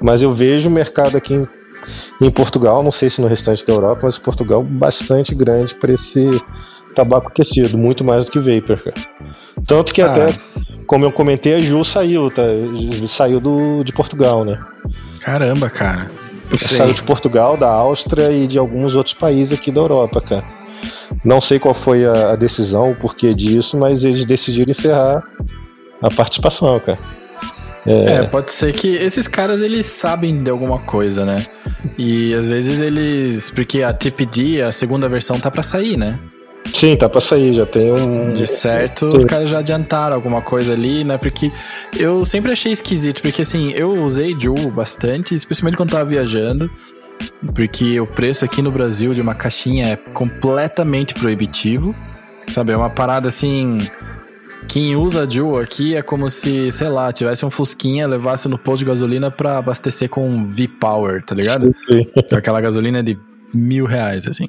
[0.00, 1.46] Mas eu vejo o mercado aqui
[2.20, 6.28] em, Portugal, não sei se no restante da Europa, mas Portugal bastante grande para esse
[6.94, 8.82] tabaco aquecido, muito mais do que vapor.
[8.82, 8.96] cara.
[9.66, 10.10] Tanto que Ah.
[10.10, 10.26] até,
[10.86, 12.42] como eu comentei, a Ju saiu, tá?
[13.06, 14.58] Saiu do, de Portugal, né?
[15.20, 16.10] Caramba, cara.
[16.56, 20.44] Saiu de Portugal, da Áustria e de alguns outros países aqui da Europa, cara.
[21.24, 25.22] Não sei qual foi a, a decisão, o porquê disso, mas eles decidiram encerrar
[26.02, 26.98] a participação, cara.
[27.86, 31.36] É, pode ser que esses caras eles sabem de alguma coisa, né?
[31.96, 33.50] E às vezes eles.
[33.50, 36.18] Porque a TPD, a segunda versão, tá pra sair, né?
[36.66, 38.32] Sim, tá pra sair, já tem um.
[38.32, 39.16] De certo, Sim.
[39.16, 41.16] os caras já adiantaram alguma coisa ali, né?
[41.16, 41.50] Porque
[41.98, 46.70] eu sempre achei esquisito, porque assim, eu usei Juul bastante, especialmente quando tava viajando.
[47.54, 51.94] Porque o preço aqui no Brasil de uma caixinha é completamente proibitivo.
[52.48, 52.72] Sabe?
[52.72, 53.78] É uma parada assim.
[54.66, 58.80] Quem usa Juul aqui é como se, sei lá, tivesse um Fusquinha, levasse no posto
[58.80, 61.72] de gasolina pra abastecer com V-Power, tá ligado?
[61.76, 62.10] Sim, sim.
[62.32, 63.18] Aquela gasolina de
[63.54, 64.46] mil reais, assim.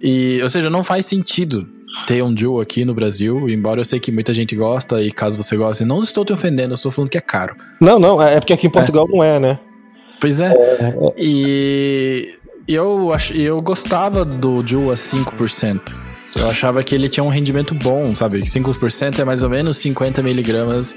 [0.00, 1.68] E, ou seja, não faz sentido
[2.06, 5.36] ter um Juul aqui no Brasil, embora eu sei que muita gente gosta, e caso
[5.36, 7.56] você goste, não estou te ofendendo, eu estou falando que é caro.
[7.80, 9.58] Não, não, é porque aqui em Portugal não é, né?
[10.20, 10.52] Pois é.
[11.18, 12.38] E
[12.68, 15.94] e eu, ach, eu gostava do Juul a 5%.
[16.38, 18.42] Eu achava que ele tinha um rendimento bom, sabe?
[18.42, 20.94] 5% é mais ou menos 50 miligramas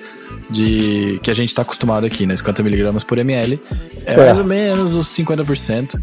[0.49, 1.19] de.
[1.21, 2.35] que a gente tá acostumado aqui, né?
[2.35, 3.59] 50 miligramas por ml.
[4.05, 4.17] É, É.
[4.17, 5.99] mais ou menos os 50%.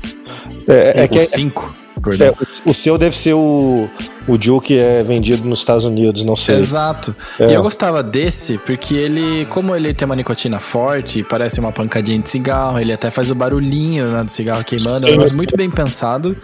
[0.67, 2.27] É, é que os 5, perdão.
[2.29, 3.89] é, o, o seu deve ser o,
[4.27, 6.57] o Juul que é vendido nos Estados Unidos, não sei.
[6.57, 7.15] Exato.
[7.39, 7.51] É.
[7.51, 12.19] E eu gostava desse porque ele, como ele tem uma nicotina forte, parece uma pancadinha
[12.19, 15.17] de cigarro, ele até faz o barulhinho né, do cigarro queimando, é um Sim.
[15.17, 16.37] negócio muito bem pensado.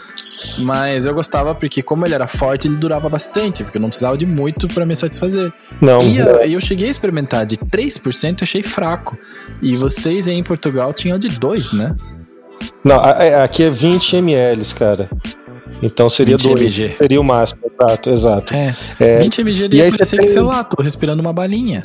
[0.58, 4.16] Mas eu gostava porque, como ele era forte, ele durava bastante, porque eu não precisava
[4.16, 5.52] de muito pra me satisfazer.
[5.80, 9.16] Não, E eu, e eu cheguei a experimentar de 3%, achei fraco.
[9.62, 11.94] E vocês aí em Portugal tinham de 2, né?
[12.82, 15.08] não a- aqui é 20 ml, cara.
[15.82, 16.60] Então seria 20 dois.
[16.78, 16.94] mg.
[16.96, 18.54] Seria o máximo, exato, exato.
[18.54, 18.74] É.
[19.00, 21.82] É, 20 mg de aí parecer que, tem- sei lá, tô respirando uma balinha.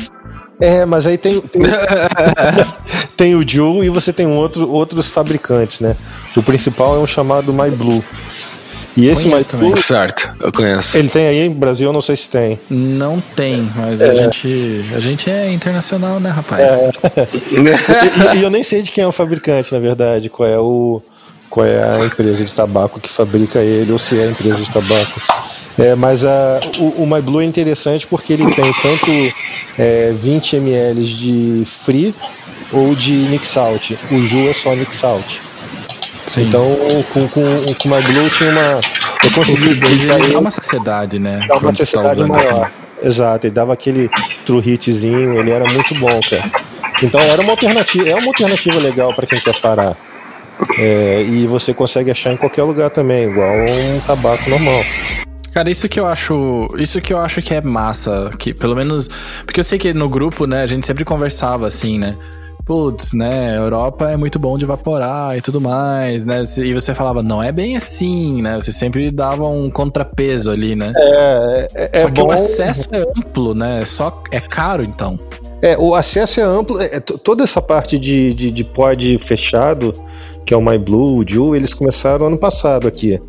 [0.62, 1.62] É, mas aí tem, tem,
[3.16, 5.96] tem o Juul e você tem um outro, outros fabricantes, né?
[6.36, 8.04] O principal é um chamado MyBlue.
[8.98, 10.98] E esse MyBlue, Certo, eu conheço.
[10.98, 12.60] ele tem aí no Brasil, eu não sei se tem.
[12.70, 14.10] Não tem, mas É.
[14.10, 16.68] a, gente, a gente é internacional, né, rapaz?
[17.52, 17.56] E,
[18.36, 21.02] e- e eu nem sei de quem é o fabricante, na verdade, qual é o
[21.50, 24.70] qual é a empresa de tabaco que fabrica ele, ou se é a empresa de
[24.70, 25.22] tabaco.
[25.80, 29.10] É, mas a, o, o MyBlue é interessante porque ele tem tanto
[29.78, 32.14] é, 20 ml de free
[32.74, 33.92] ou de Salt.
[34.12, 35.40] O Ju é só Salt.
[36.28, 36.48] Sim.
[36.48, 36.64] Então,
[37.14, 37.42] com, com,
[37.74, 38.80] com o MyBlue tinha uma.
[39.24, 39.74] Eu consegui
[40.34, 41.46] dá uma saciedade, né?
[41.48, 42.64] dá uma tá necessidade usando maior.
[42.64, 43.08] assim.
[43.08, 44.10] Exato, ele dava aquele
[44.46, 46.52] true hitzinho, ele era muito bom, cara.
[47.02, 49.96] Então era uma alternativa, é uma alternativa legal para quem quer parar.
[50.78, 54.84] É, e você consegue achar em qualquer lugar também, igual um tabaco normal.
[55.52, 56.68] Cara, isso que eu acho.
[56.78, 58.32] Isso que eu acho que é massa.
[58.38, 59.10] Que pelo menos.
[59.46, 62.18] Porque eu sei que no grupo, né, a gente sempre conversava assim, né?
[62.70, 66.44] putz, né, Europa é muito bom de evaporar e tudo mais, né?
[66.60, 68.58] E você falava, não é bem assim, né?
[68.58, 70.94] Você sempre dava um contrapeso ali, né?
[70.96, 72.28] É, é, é Só que bom...
[72.28, 73.84] o acesso é amplo, né?
[73.86, 75.20] Só é caro, então.
[75.64, 76.80] É, o acesso é amplo.
[76.80, 79.92] É, toda essa parte de, de, de pod fechado,
[80.46, 83.20] que é o MyBlue, o Ju, eles começaram ano passado aqui.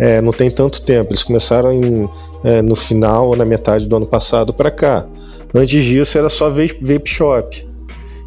[0.00, 1.10] É, não tem tanto tempo.
[1.10, 2.08] Eles começaram em,
[2.42, 5.06] é, no final ou na metade do ano passado para cá.
[5.54, 7.68] Antes disso era só vape shop.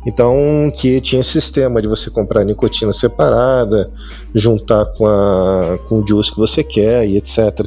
[0.05, 3.89] Então, que tinha esse sistema de você comprar nicotina separada,
[4.35, 7.65] juntar com, a, com o juice que você quer e etc.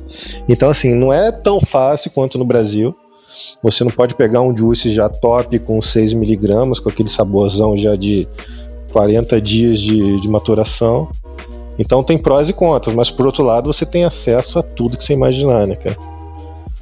[0.48, 2.94] Então, assim, não é tão fácil quanto no Brasil.
[3.62, 8.28] Você não pode pegar um juice já top com 6mg, com aquele saborzão já de
[8.92, 11.09] 40 dias de, de maturação.
[11.78, 15.04] Então tem prós e contras, mas por outro lado você tem acesso a tudo que
[15.04, 15.96] você imaginar, né, cara?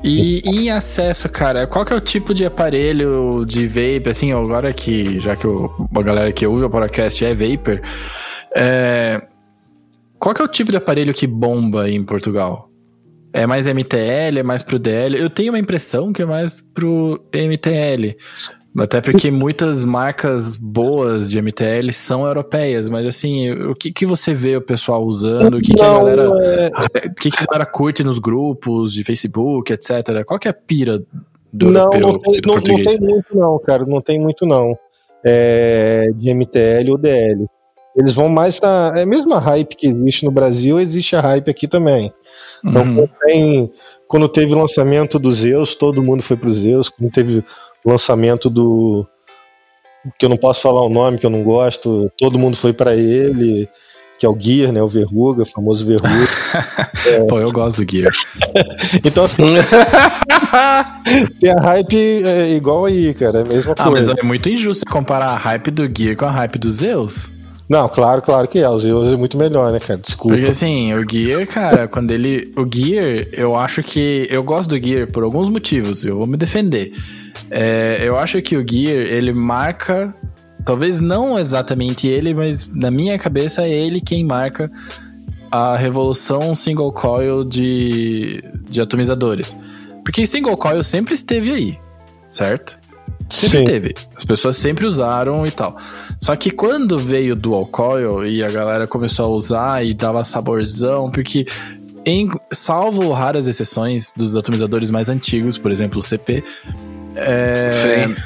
[0.02, 4.70] E em acesso, cara, qual que é o tipo de aparelho de vape, assim, agora
[4.70, 7.80] que, já que o, a galera que ouve o podcast é vapor,
[8.54, 9.22] é,
[10.18, 12.70] qual que é o tipo de aparelho que bomba em Portugal?
[13.32, 15.18] É mais MTL, é mais pro DL?
[15.18, 18.16] Eu tenho uma impressão que é mais pro MTL.
[18.76, 24.34] Até porque muitas marcas boas de MTL são europeias, mas assim, o que, que você
[24.34, 25.58] vê o pessoal usando?
[25.58, 26.22] O que, que a galera.
[26.42, 26.70] é-
[27.08, 30.24] O que, que a galera curte nos grupos de Facebook, etc.
[30.26, 31.02] Qual que é a pira
[31.52, 34.76] do não, europeu não tem, não, não tem muito não, cara, não tem muito não.
[35.24, 37.46] É, de MTL ou DL.
[37.96, 38.92] Eles vão mais na.
[38.96, 42.12] É a mesma hype que existe no Brasil, existe a hype aqui também.
[42.64, 42.94] Então, Uhum.
[42.96, 43.72] quando, tem-
[44.08, 46.88] quando teve o lançamento do Zeus, todo mundo foi pro Zeus.
[46.88, 47.44] Quando teve
[47.84, 49.06] lançamento do.
[50.18, 52.94] que eu não posso falar o nome, que eu não gosto, todo mundo foi para
[52.94, 53.68] ele,
[54.18, 54.82] que é o Gear, né?
[54.82, 56.28] O Verruga, o famoso Verruga.
[57.28, 58.12] Pô, eu gosto do Gear.
[59.04, 59.42] Então, assim,
[61.40, 64.14] tem a hype é, igual aí, cara, é a mesma Ah, mas coisa.
[64.20, 67.30] é muito injusto comparar a hype do Gear com a hype do Zeus.
[67.68, 68.68] Não, claro, claro que é.
[68.68, 69.98] O Zeus é muito melhor, né, cara?
[69.98, 70.36] Desculpa.
[70.36, 72.52] Porque assim, o Gear, cara, quando ele.
[72.56, 74.28] O Gear, eu acho que.
[74.30, 76.92] Eu gosto do Gear por alguns motivos, eu vou me defender.
[77.50, 80.14] É, eu acho que o Gear, ele marca.
[80.64, 84.70] Talvez não exatamente ele, mas na minha cabeça é ele quem marca
[85.50, 89.54] a revolução single coil de, de atomizadores.
[90.02, 91.78] Porque single coil sempre esteve aí,
[92.30, 92.78] certo?
[93.28, 93.64] Sempre Sim.
[93.64, 93.94] teve.
[94.16, 95.76] As pessoas sempre usaram e tal.
[96.20, 101.10] Só que quando veio dual coil e a galera começou a usar e dava saborzão,
[101.10, 101.46] porque
[102.04, 106.44] em salvo raras exceções dos atomizadores mais antigos, por exemplo, o CP,
[107.16, 108.16] é, Sim.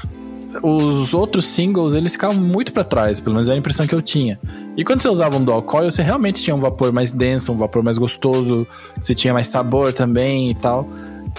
[0.62, 4.02] os outros singles eles ficavam muito pra trás, pelo menos é a impressão que eu
[4.02, 4.38] tinha.
[4.76, 7.56] E quando você usava um dual coil, você realmente tinha um vapor mais denso, um
[7.56, 8.66] vapor mais gostoso,
[9.00, 10.88] você tinha mais sabor também e tal.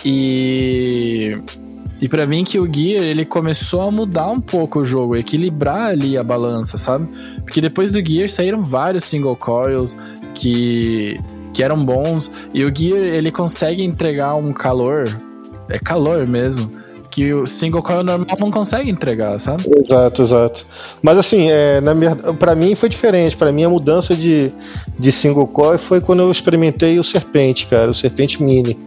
[0.06, 1.41] E
[2.02, 5.89] e pra mim que o Gear, ele começou a mudar um pouco o jogo, equilibrar
[5.89, 7.10] ali a balança, sabe?
[7.41, 9.97] Porque depois do Gear saíram vários single coils
[10.34, 11.20] que
[11.52, 15.10] que eram bons e o Gear ele consegue entregar um calor,
[15.68, 16.72] é calor mesmo,
[17.10, 19.64] que o single coil normal não consegue entregar, sabe?
[19.78, 20.66] Exato, exato.
[21.01, 23.36] Mas assim, é, na minha, pra mim foi diferente.
[23.36, 24.51] Pra mim a mudança de,
[24.97, 28.78] de single coil foi quando eu experimentei o Serpente, cara, o Serpente Mini.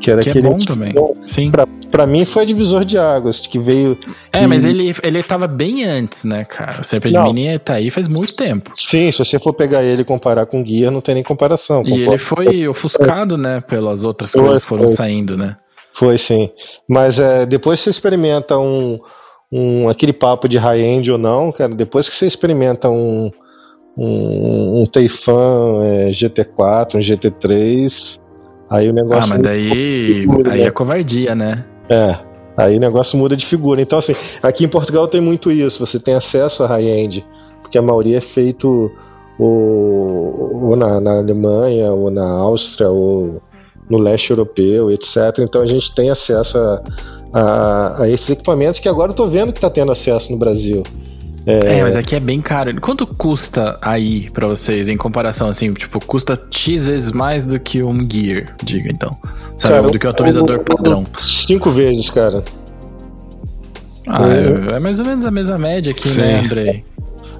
[0.00, 0.48] Que era Que é aquele.
[0.48, 0.92] bom também.
[1.24, 1.50] Sim.
[1.52, 3.96] Pra, pra mim foi divisor de águas, que veio.
[4.32, 6.80] É, e- mas ele, ele tava bem antes, né, cara?
[6.80, 7.32] O Serpent Não.
[7.32, 8.72] Mini tá aí faz muito tempo.
[8.74, 11.82] Sim, se você for pegar ele e comparar com o Gear, não tem nem comparação.
[11.82, 12.10] E concordo.
[12.10, 15.56] ele foi ofuscado, né, pelas outras coisas que foram saindo, né?
[15.92, 16.50] Foi sim.
[16.88, 18.98] Mas é, depois você experimenta um,
[19.50, 23.30] um aquele papo de high-end ou não, cara, depois que você experimenta um,
[23.96, 28.20] um, um Teifan é, GT4, um GT3,
[28.70, 30.26] aí o Ah, negócio mas daí.
[30.50, 30.66] Aí né?
[30.66, 31.64] é covardia, né?
[31.88, 32.32] é.
[32.54, 33.80] Aí o negócio muda de figura.
[33.80, 35.84] Então, assim, aqui em Portugal tem muito isso.
[35.84, 37.24] Você tem acesso a high-end,
[37.62, 38.92] porque a maioria é feito
[39.38, 43.40] ou, ou na, na Alemanha, ou na Áustria, ou
[43.90, 45.16] no leste europeu, etc.
[45.40, 46.82] Então a gente tem acesso a,
[47.32, 50.82] a- a esses equipamentos que agora eu tô vendo que tá tendo acesso no Brasil.
[51.44, 51.82] É...
[51.82, 52.80] mas aqui é bem caro.
[52.80, 57.82] Quanto custa aí pra vocês, em comparação, assim, tipo, custa X vezes mais do que
[57.82, 59.10] um Gear, diga então.
[59.56, 61.04] Sabe, Cara, do que um atualizador eu- padrão.
[61.26, 62.44] Cinco vezes, cara.
[64.06, 66.20] Ah, é, é mais ou menos a mesma média aqui, Sim.
[66.20, 66.84] né, Andrei?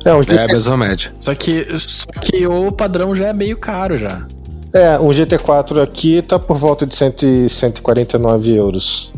[0.05, 1.13] É, um, É a mesma média.
[1.19, 4.27] Só que, só que o padrão já é meio caro já.
[4.73, 9.13] É, um GT4 aqui tá por volta de 100, e 149 euros.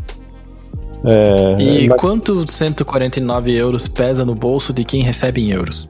[1.03, 5.87] É, E mas quanto 149 euros pesa no bolso de quem recebe em euros?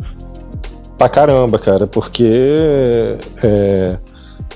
[0.98, 3.98] pra caramba, cara, porque é,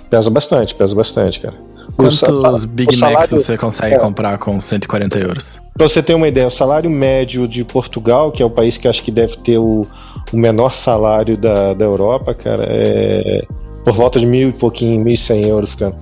[0.09, 1.55] Pesa bastante, pesa bastante, cara.
[1.95, 5.59] Quantos Big Macs você consegue é, comprar com 140 euros?
[5.75, 8.87] Pra você ter uma ideia, o salário médio de Portugal, que é o país que
[8.87, 9.85] acho que deve ter o,
[10.31, 13.43] o menor salário da, da Europa, cara, é
[13.89, 15.95] por volta de mil e pouquinho, mil e cem euros, cara.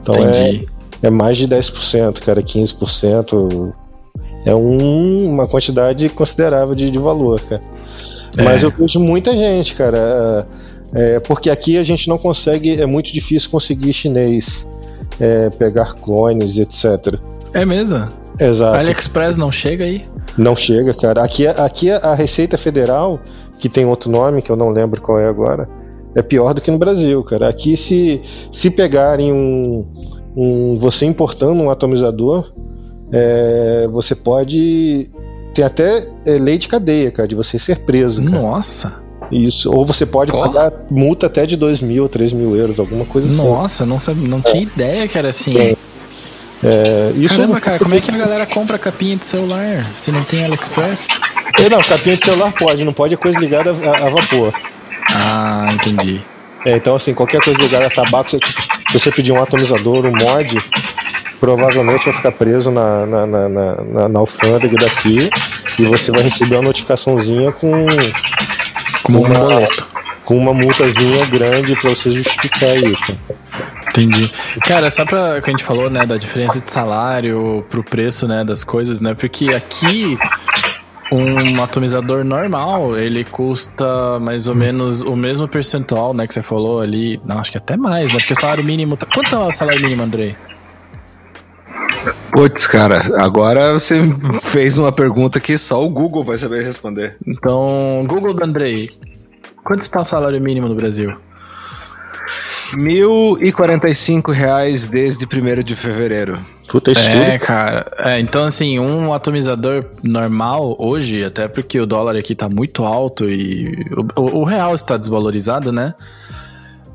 [0.00, 0.66] Então Entendi.
[1.02, 3.74] é, é mais de 10%, cara, 15%.
[4.46, 7.60] É um, uma quantidade considerável de, de valor, cara.
[8.34, 8.42] É.
[8.42, 10.46] Mas eu vejo muita gente, cara.
[10.94, 14.66] É, porque aqui a gente não consegue, é muito difícil conseguir chinês
[15.20, 17.20] é, pegar clones, etc.
[17.52, 18.08] É mesmo?
[18.40, 18.78] Exato.
[18.78, 20.02] AliExpress não chega aí?
[20.38, 21.22] Não chega, cara.
[21.22, 23.20] Aqui, aqui a Receita Federal,
[23.58, 25.68] que tem outro nome que eu não lembro qual é agora,
[26.14, 27.48] é pior do que no Brasil, cara.
[27.48, 29.86] Aqui se, se pegarem um,
[30.36, 32.52] um você importando um atomizador,
[33.12, 35.10] é, você pode
[35.54, 38.22] tem até é, lei de cadeia, cara, de você ser preso.
[38.24, 38.40] Cara.
[38.40, 38.92] Nossa.
[39.30, 39.72] Isso.
[39.72, 40.48] Ou você pode Porra.
[40.48, 43.50] pagar multa até de 2 mil, 3 mil euros, alguma coisa Nossa, assim.
[43.50, 44.62] Nossa, não, sabe, não tinha é.
[44.62, 45.56] ideia que era assim.
[45.56, 45.76] É.
[46.62, 50.22] É, isso Caramba, cara, como é que a galera compra capinha de celular se não
[50.22, 51.08] tem AliExpress?
[51.58, 54.52] É, não, capinha de celular pode, não pode é coisa ligada a, a vapor.
[55.14, 56.20] Ah, entendi.
[56.64, 58.38] É, então, assim, qualquer coisa ligada a tabaco, se
[58.92, 60.58] você pedir um atomizador, um mod,
[61.40, 65.30] provavelmente vai ficar preso na, na, na, na, na alfândega daqui
[65.78, 67.86] e você vai receber uma notificaçãozinha com,
[69.02, 69.68] com uma, uma
[70.30, 73.18] com uma multazinha grande para você justificar isso.
[73.88, 74.30] Entendi.
[74.64, 78.44] Cara, só pra que a gente falou, né, da diferença de salário pro preço, né,
[78.44, 79.12] das coisas, né?
[79.12, 80.16] Porque aqui
[81.12, 86.80] um atomizador normal, ele custa mais ou menos o mesmo percentual, né, que você falou
[86.80, 87.20] ali.
[87.24, 88.18] Não, acho que até mais, né?
[88.18, 88.96] Porque o salário mínimo.
[88.96, 89.06] Tá...
[89.06, 90.36] Quanto é o salário mínimo, Andrei?
[92.32, 94.00] Putz, cara, agora você
[94.42, 97.16] fez uma pergunta que só o Google vai saber responder.
[97.26, 98.88] Então, Google do Andrei,
[99.64, 101.14] quanto está o salário mínimo no Brasil?
[102.72, 106.38] R$ reais desde 1 de fevereiro.
[106.70, 107.84] Puta, isso É, cara.
[107.98, 113.28] É, então, assim, um atomizador normal hoje, até porque o dólar aqui tá muito alto
[113.28, 113.76] e
[114.14, 115.94] o, o real está desvalorizado, né?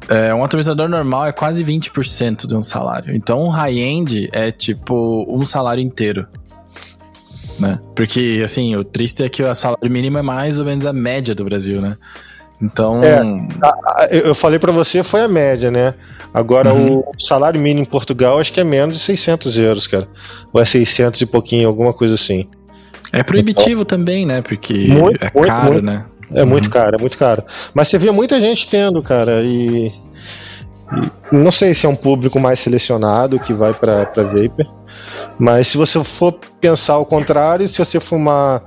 [0.07, 3.13] É, um atomizador normal é quase 20% de um salário.
[3.13, 6.25] Então, um high-end é tipo um salário inteiro.
[7.59, 7.79] Né?
[7.93, 11.35] Porque, assim, o triste é que o salário mínimo é mais ou menos a média
[11.35, 11.97] do Brasil, né?
[12.61, 13.03] Então.
[13.03, 13.19] É,
[13.61, 15.93] a, a, eu falei para você, foi a média, né?
[16.33, 16.99] Agora, uhum.
[16.99, 20.07] o salário mínimo em Portugal acho que é menos de 600 euros, cara.
[20.51, 22.47] Ou é 600 e pouquinho, alguma coisa assim.
[23.11, 24.41] É proibitivo então, também, né?
[24.41, 26.05] Porque muito, é muito, caro, muito, né?
[26.33, 26.49] É uhum.
[26.49, 27.43] muito caro, é muito caro.
[27.73, 29.91] Mas você vê muita gente tendo, cara, e.
[31.31, 34.65] e não sei se é um público mais selecionado que vai para Vapor.
[35.37, 38.63] Mas se você for pensar ao contrário, se você fumar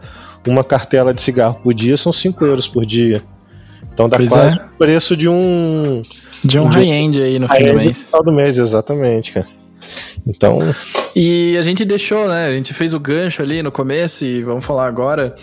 [0.46, 3.22] uma cartela de cigarro por dia, são 5 euros por dia.
[3.92, 4.62] Então dá pois quase é.
[4.62, 6.02] o preço de um.
[6.44, 8.06] De um high-end aí no fim do mês.
[8.06, 9.46] final do mês, exatamente, cara.
[10.26, 10.58] Então.
[11.16, 12.46] E a gente deixou, né?
[12.46, 15.34] A gente fez o gancho ali no começo e vamos falar agora.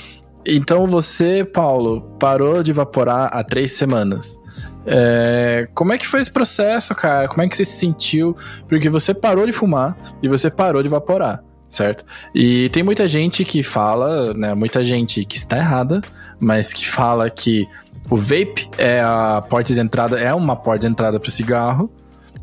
[0.45, 4.39] Então você, Paulo, parou de evaporar há três semanas.
[4.85, 7.27] É, como é que foi esse processo, cara?
[7.27, 8.37] Como é que você se sentiu?
[8.67, 12.05] Porque você parou de fumar e você parou de evaporar, certo?
[12.33, 14.53] E tem muita gente que fala, né?
[14.53, 16.01] Muita gente que está errada,
[16.39, 17.67] mas que fala que
[18.09, 21.91] o vape é a porta de entrada, é uma porta de entrada para o cigarro.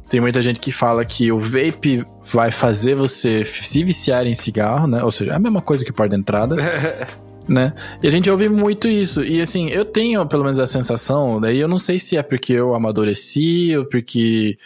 [0.09, 4.87] Tem muita gente que fala que o vape vai fazer você se viciar em cigarro,
[4.87, 5.03] né?
[5.03, 6.57] Ou seja, é a mesma coisa que porta de entrada.
[7.49, 7.73] né?
[8.03, 9.23] E a gente ouve muito isso.
[9.25, 12.53] E assim, eu tenho pelo menos a sensação, daí eu não sei se é porque
[12.53, 14.59] eu amadureci ou porque,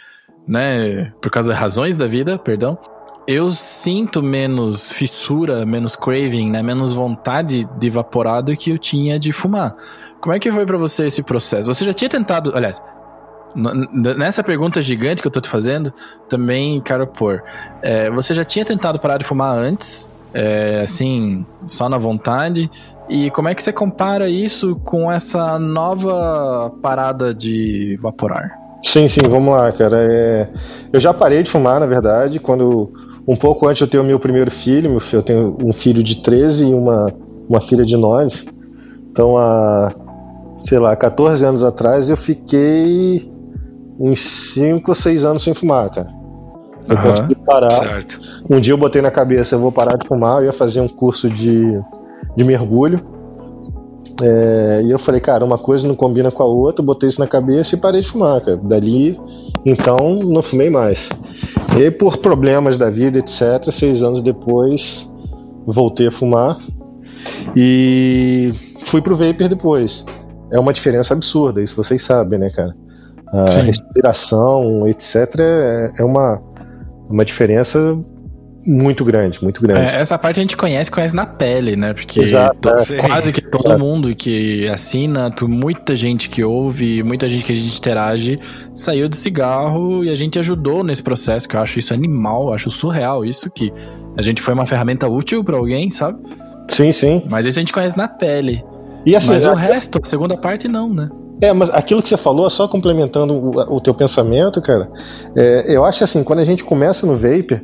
[0.47, 2.77] né, por causa das razões da vida, perdão.
[3.27, 9.33] Eu sinto menos fissura, menos craving, né, menos vontade de evaporado que eu tinha de
[9.33, 9.75] fumar.
[10.21, 11.71] Como é que foi para você esse processo?
[11.73, 12.81] Você já tinha tentado, aliás,
[13.53, 15.91] nessa pergunta gigante que eu tô te fazendo,
[16.29, 17.43] também quero pôr.
[17.81, 20.09] É, você já tinha tentado parar de fumar antes?
[20.33, 22.71] É, assim, só na vontade?
[23.09, 28.57] E como é que você compara isso com essa nova parada de evaporar?
[28.83, 29.97] Sim, sim, vamos lá, cara.
[29.99, 30.49] É...
[30.93, 32.93] Eu já parei de fumar, na verdade, quando
[33.27, 36.17] um pouco antes eu tenho meu primeiro filho, meu filho, eu tenho um filho de
[36.17, 37.11] 13 e uma,
[37.49, 38.45] uma filha de 9.
[39.11, 39.93] Então, a
[40.57, 43.31] sei lá, 14 anos atrás, eu fiquei
[43.99, 46.11] uns 5 ou 6 anos sem fumar, cara.
[46.87, 47.71] Eu uhum, consegui parar.
[47.71, 48.19] Certo.
[48.49, 50.87] Um dia eu botei na cabeça, eu vou parar de fumar, eu ia fazer um
[50.87, 51.79] curso de,
[52.35, 52.99] de mergulho.
[54.21, 57.27] É, e eu falei, cara, uma coisa não combina com a outra, botei isso na
[57.27, 58.57] cabeça e parei de fumar, cara.
[58.57, 59.19] Dali,
[59.65, 61.09] então, não fumei mais.
[61.75, 65.09] E por problemas da vida, etc., seis anos depois,
[65.65, 66.57] voltei a fumar
[67.55, 68.53] e
[68.83, 70.05] fui pro vapor depois
[70.51, 72.75] é uma diferença absurda, isso vocês sabem, né, cara?
[73.27, 73.61] a Sim.
[73.61, 76.41] respiração, etc., é, é uma,
[77.09, 77.77] uma diferença
[78.67, 79.95] muito grande, muito grande.
[79.95, 81.93] É, essa parte a gente conhece, conhece na pele, né?
[81.93, 82.97] Porque Exato, é.
[83.07, 83.77] quase que todo é.
[83.77, 88.39] mundo que assina, muita gente que ouve, muita gente que a gente interage,
[88.73, 92.69] saiu do cigarro e a gente ajudou nesse processo, que eu acho isso animal, acho
[92.69, 93.71] surreal isso que
[94.17, 96.19] a gente foi uma ferramenta útil para alguém, sabe?
[96.69, 97.23] Sim, sim.
[97.29, 98.63] Mas isso a gente conhece na pele.
[99.05, 101.09] E assim, Mas o resto, a segunda parte não, né?
[101.41, 104.89] É, mas aquilo que você falou, só complementando o, o teu pensamento, cara,
[105.35, 107.61] é, eu acho assim, quando a gente começa no vapor,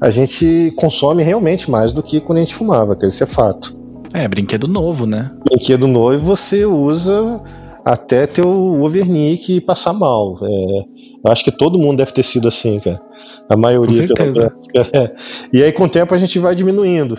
[0.00, 3.76] a gente consome realmente mais do que quando a gente fumava, que isso é fato.
[4.14, 5.30] É, brinquedo novo, né?
[5.44, 7.40] Brinquedo novo e você usa
[7.84, 10.38] até ter o overnick e passar mal.
[10.42, 10.78] É,
[11.24, 13.00] eu acho que todo mundo deve ter sido assim, cara.
[13.48, 14.52] A maioria, com certeza.
[14.92, 15.14] É.
[15.52, 17.18] E aí, com o tempo, a gente vai diminuindo.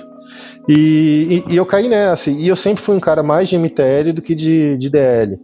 [0.67, 2.29] E, e, e, eu caí nessa.
[2.29, 5.39] E eu sempre fui um cara mais de MTL do que de, de DL.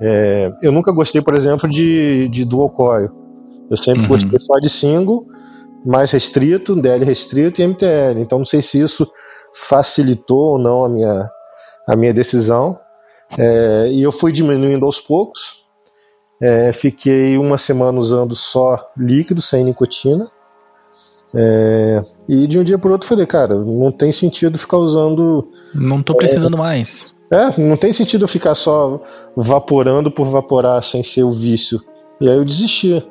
[0.00, 3.10] É, eu nunca gostei, por exemplo, de, de dual coil.
[3.70, 4.08] Eu sempre uhum.
[4.08, 5.26] gostei só de single,
[5.86, 8.20] mais restrito, DL restrito e MTL.
[8.20, 9.08] Então não sei se isso
[9.54, 11.30] facilitou ou não a minha,
[11.86, 12.78] a minha decisão.
[13.38, 15.64] É, e eu fui diminuindo aos poucos.
[16.42, 20.30] É, fiquei uma semana usando só líquido, sem nicotina.
[21.34, 25.48] É, e de um dia para outro falei, cara, não tem sentido ficar usando.
[25.74, 27.14] Não tô precisando mais.
[27.30, 29.00] É, não tem sentido eu ficar só
[29.36, 31.80] vaporando por vaporar sem ser o vício.
[32.20, 33.04] E aí eu desisti.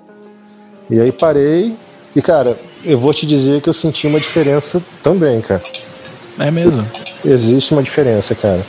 [0.89, 1.76] E aí parei.
[2.16, 5.61] E cara, eu vou te dizer que eu senti uma diferença também, cara.
[6.39, 6.86] É mesmo?
[7.24, 8.61] Existe uma diferença, cara.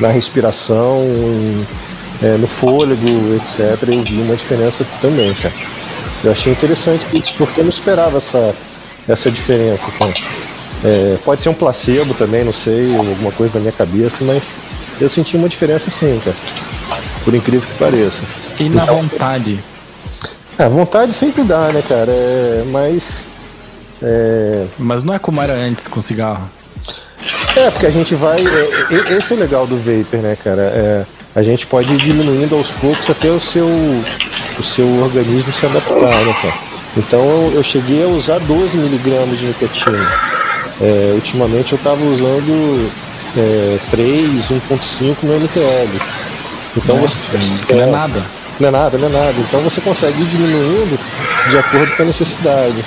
[0.00, 1.00] Na respiração,
[2.22, 3.88] é, no fôlego, etc.
[3.92, 5.54] Eu vi uma diferença também, cara.
[6.24, 8.54] Eu achei interessante isso, porque eu não esperava essa,
[9.06, 10.12] essa diferença, cara.
[10.84, 14.52] É, pode ser um placebo também, não sei, alguma coisa da minha cabeça, mas
[15.00, 16.36] eu senti uma diferença sim, cara.
[17.24, 18.24] Por incrível que pareça.
[18.58, 19.60] E na então, vontade?
[20.58, 22.10] A vontade sempre dá, né, cara?
[22.10, 23.28] É, mas.
[24.02, 24.66] É...
[24.78, 26.50] Mas não é como era antes com cigarro.
[27.56, 28.38] É, porque a gente vai.
[28.38, 30.62] É, esse é o legal do vapor, né, cara?
[30.62, 35.66] É, a gente pode ir diminuindo aos poucos até o seu, o seu organismo se
[35.66, 36.54] adaptar, né, cara?
[36.96, 40.12] Então eu, eu cheguei a usar 12 miligramas de nicotina.
[40.80, 42.90] É, ultimamente eu estava usando
[43.36, 46.00] é, 3, 1.5 no MTL.
[46.76, 47.74] Então Nossa, você.
[47.74, 48.37] Não é nada.
[48.60, 49.34] Não é nada, não é nada.
[49.38, 50.98] Então você consegue ir diminuindo
[51.50, 52.84] de acordo com a necessidade.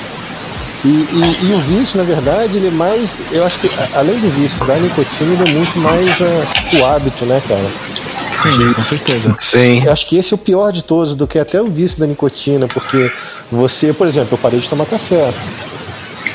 [0.84, 3.16] E, e, e, o vício, na verdade, ele é mais.
[3.32, 7.24] Eu acho que, além do vício da nicotina, ele é muito mais uh, o hábito,
[7.26, 7.70] né, cara?
[8.34, 9.36] Sim, com certeza.
[9.38, 9.84] Sim.
[9.86, 12.08] Eu acho que esse é o pior de todos, do que até o vício da
[12.08, 13.12] nicotina, porque
[13.52, 15.32] você, por exemplo, eu parei de tomar café.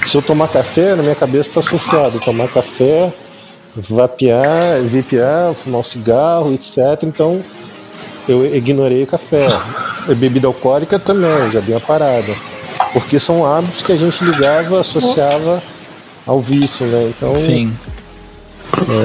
[0.07, 3.12] Se eu tomar café, na minha cabeça está associado tomar café
[3.76, 7.03] vapear, vipiar, fumar um cigarro, etc.
[7.03, 7.43] Então
[8.29, 9.47] eu ignorei o café.
[10.09, 12.33] A bebida alcoólica também, já dei uma parada.
[12.93, 15.62] Porque são hábitos que a gente ligava, associava
[16.27, 17.11] ao vício, né?
[17.14, 17.37] Então.
[17.37, 17.77] Sim.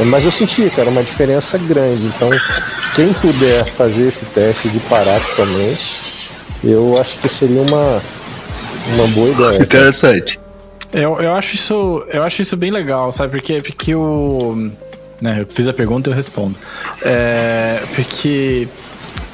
[0.02, 2.06] É, mas eu senti, cara, uma diferença grande.
[2.06, 2.30] Então,
[2.96, 6.32] quem puder fazer esse teste de parar totalmente,
[6.64, 8.02] eu acho que seria uma,
[8.96, 9.62] uma boa ideia.
[9.62, 10.40] Interessante.
[10.92, 13.32] Eu, eu, acho isso, eu acho isso bem legal, sabe?
[13.32, 14.72] Porque, porque o.
[15.22, 16.56] Né, eu fiz a pergunta e eu respondo.
[17.04, 18.68] É, porque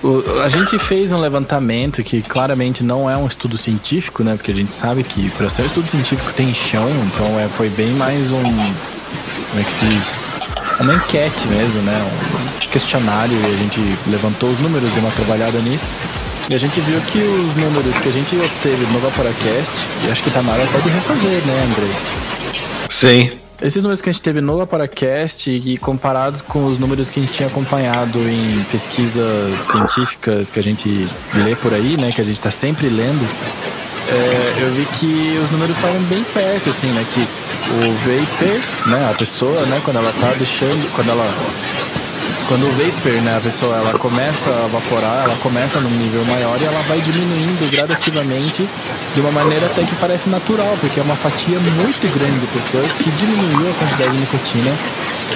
[0.04, 4.36] o, a gente fez um levantamento que claramente não é um estudo científico, né?
[4.36, 7.70] Porque a gente sabe que para ser um estudo científico tem chão, então é, foi
[7.70, 8.44] bem mais um.
[8.44, 10.26] Como é que diz?
[10.80, 12.12] Uma enquete mesmo, né?
[12.64, 15.88] Um questionário e a gente levantou os números, deu uma trabalhada nisso.
[16.50, 19.74] E a gente viu que os números que a gente obteve no Vaporacast,
[20.06, 21.92] e acho que tá na hora até de refazer, né, Andrei?
[22.90, 23.47] Sim.
[23.60, 27.24] Esses números que a gente teve no Vaporacast e comparados com os números que a
[27.24, 32.24] gente tinha acompanhado em pesquisas científicas que a gente lê por aí, né, que a
[32.24, 33.28] gente tá sempre lendo,
[34.10, 39.10] é, eu vi que os números estavam bem perto, assim, né, que o vapor, né,
[39.10, 41.26] a pessoa, né, quando ela tá deixando, quando ela
[42.48, 46.60] quando o vapor, né, a pessoa ela começa a evaporar, ela começa num nível maior
[46.62, 48.68] e ela vai diminuindo gradativamente
[49.14, 52.92] de uma maneira até que parece natural, porque é uma fatia muito grande de pessoas
[52.94, 54.72] que diminuiu a quantidade de nicotina,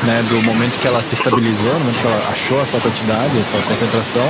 [0.05, 3.39] né, do momento que ela se estabilizou, no momento que ela achou a sua quantidade,
[3.39, 4.27] a sua concentração,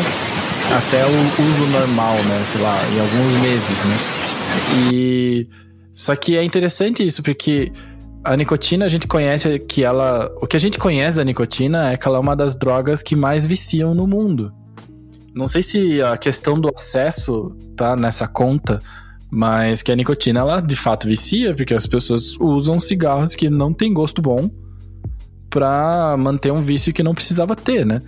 [0.75, 3.97] até o uso normal, né, sei lá, em alguns meses, né.
[4.91, 5.47] E
[5.93, 7.71] só que é interessante isso, porque
[8.23, 10.31] a nicotina, a gente conhece que ela.
[10.41, 13.15] O que a gente conhece da nicotina é que ela é uma das drogas que
[13.15, 14.53] mais viciam no mundo.
[15.33, 18.79] Não sei se a questão do acesso tá nessa conta,
[19.31, 23.73] mas que a nicotina ela de fato vicia, porque as pessoas usam cigarros que não
[23.73, 24.49] tem gosto bom
[25.49, 27.99] para manter um vício que não precisava ter, né?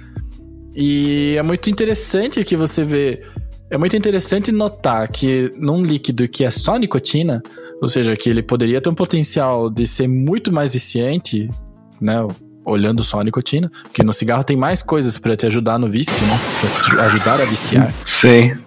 [0.75, 3.21] E é muito interessante que você vê
[3.69, 7.41] é muito interessante notar que num líquido que é só nicotina,
[7.83, 11.49] ou seja, que ele poderia ter um potencial de ser muito mais viciante,
[11.99, 12.25] né?
[12.65, 16.25] Olhando só a nicotina, porque no cigarro tem mais coisas para te ajudar no vício,
[16.25, 16.39] né?
[16.61, 17.93] Pra te ajudar a viciar.
[18.05, 18.57] Sim.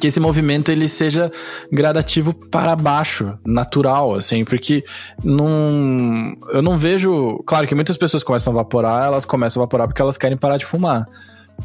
[0.00, 1.30] Que esse movimento ele seja
[1.70, 4.82] gradativo para baixo, natural, assim, porque
[5.22, 7.42] não, eu não vejo.
[7.46, 10.56] Claro que muitas pessoas começam a vaporar, elas começam a vaporar porque elas querem parar
[10.56, 11.06] de fumar.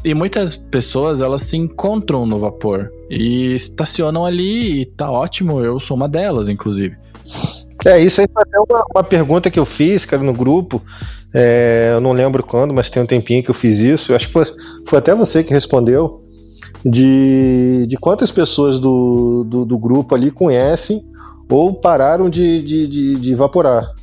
[0.04, 5.80] E muitas pessoas, elas se encontram no vapor e estacionam ali e tá ótimo, eu
[5.80, 6.96] sou uma delas, inclusive.
[7.84, 10.82] É, isso aí foi até uma, uma pergunta que eu fiz, cara, no grupo.
[11.32, 14.12] É, eu não lembro quando, mas tem um tempinho que eu fiz isso.
[14.12, 14.44] Eu acho que foi,
[14.86, 16.24] foi até você que respondeu.
[16.84, 21.04] De, de quantas pessoas do, do, do grupo ali conhecem
[21.50, 23.94] ou pararam de, de, de, de evaporar.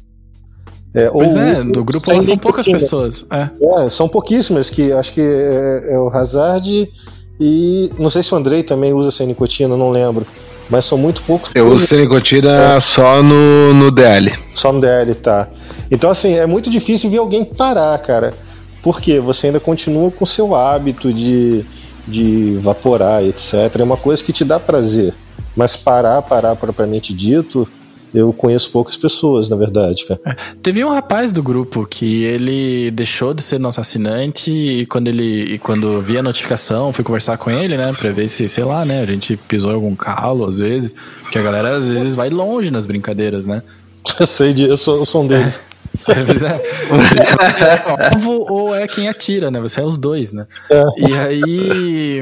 [0.96, 3.26] É, pois é, do grupo lá são poucas pessoas.
[3.30, 3.50] É.
[3.86, 3.90] é.
[3.90, 6.90] são pouquíssimas, que acho que é, é, o Hazard
[7.38, 7.92] e.
[8.00, 10.26] Não sei se o Andrei também usa sem nicotina, não lembro.
[10.70, 11.52] Mas são muito poucos.
[11.54, 12.80] Eu uso sem nicotina é.
[12.80, 14.34] só no, no DL.
[14.56, 15.50] Só no DL, tá.
[15.92, 18.34] Então, assim, é muito difícil ver alguém parar, cara.
[18.82, 21.64] Porque você ainda continua com o seu hábito de,
[22.08, 23.54] de evaporar, etc.
[23.80, 25.14] É uma coisa que te dá prazer.
[25.56, 27.68] Mas parar, parar propriamente dito,
[28.16, 30.20] eu conheço poucas pessoas, na verdade, cara.
[30.26, 35.08] É, teve um rapaz do grupo que ele deixou de ser nosso assinante e quando
[35.08, 38.64] ele e quando vi a notificação, fui conversar com ele, né, pra ver se, sei
[38.64, 42.16] lá, né, a gente pisou em algum calo às vezes, porque a galera às vezes
[42.16, 43.62] vai longe nas brincadeiras, né?
[44.20, 45.62] Eu sei disso, eu sou, eu sou um deles.
[46.08, 49.60] É, você é alvo ou é quem atira, né?
[49.60, 50.46] Você é os dois, né?
[50.70, 50.84] É.
[50.98, 52.20] E aí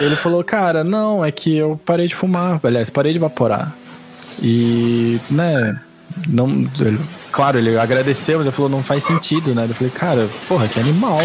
[0.00, 3.72] ele falou, cara, não, é que eu parei de fumar, aliás, parei de evaporar.
[4.42, 5.78] E, né,
[6.28, 6.48] não,
[6.80, 6.98] ele,
[7.30, 9.66] claro, ele agradeceu, mas ele falou, não faz sentido, né?
[9.68, 11.20] Eu falei, cara, porra, que animal.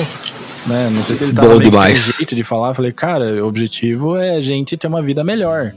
[0.68, 0.90] Né?
[0.92, 2.70] Não sei se ele tava meio sem jeito de falar.
[2.70, 5.74] Eu falei, cara, o objetivo é a gente ter uma vida melhor.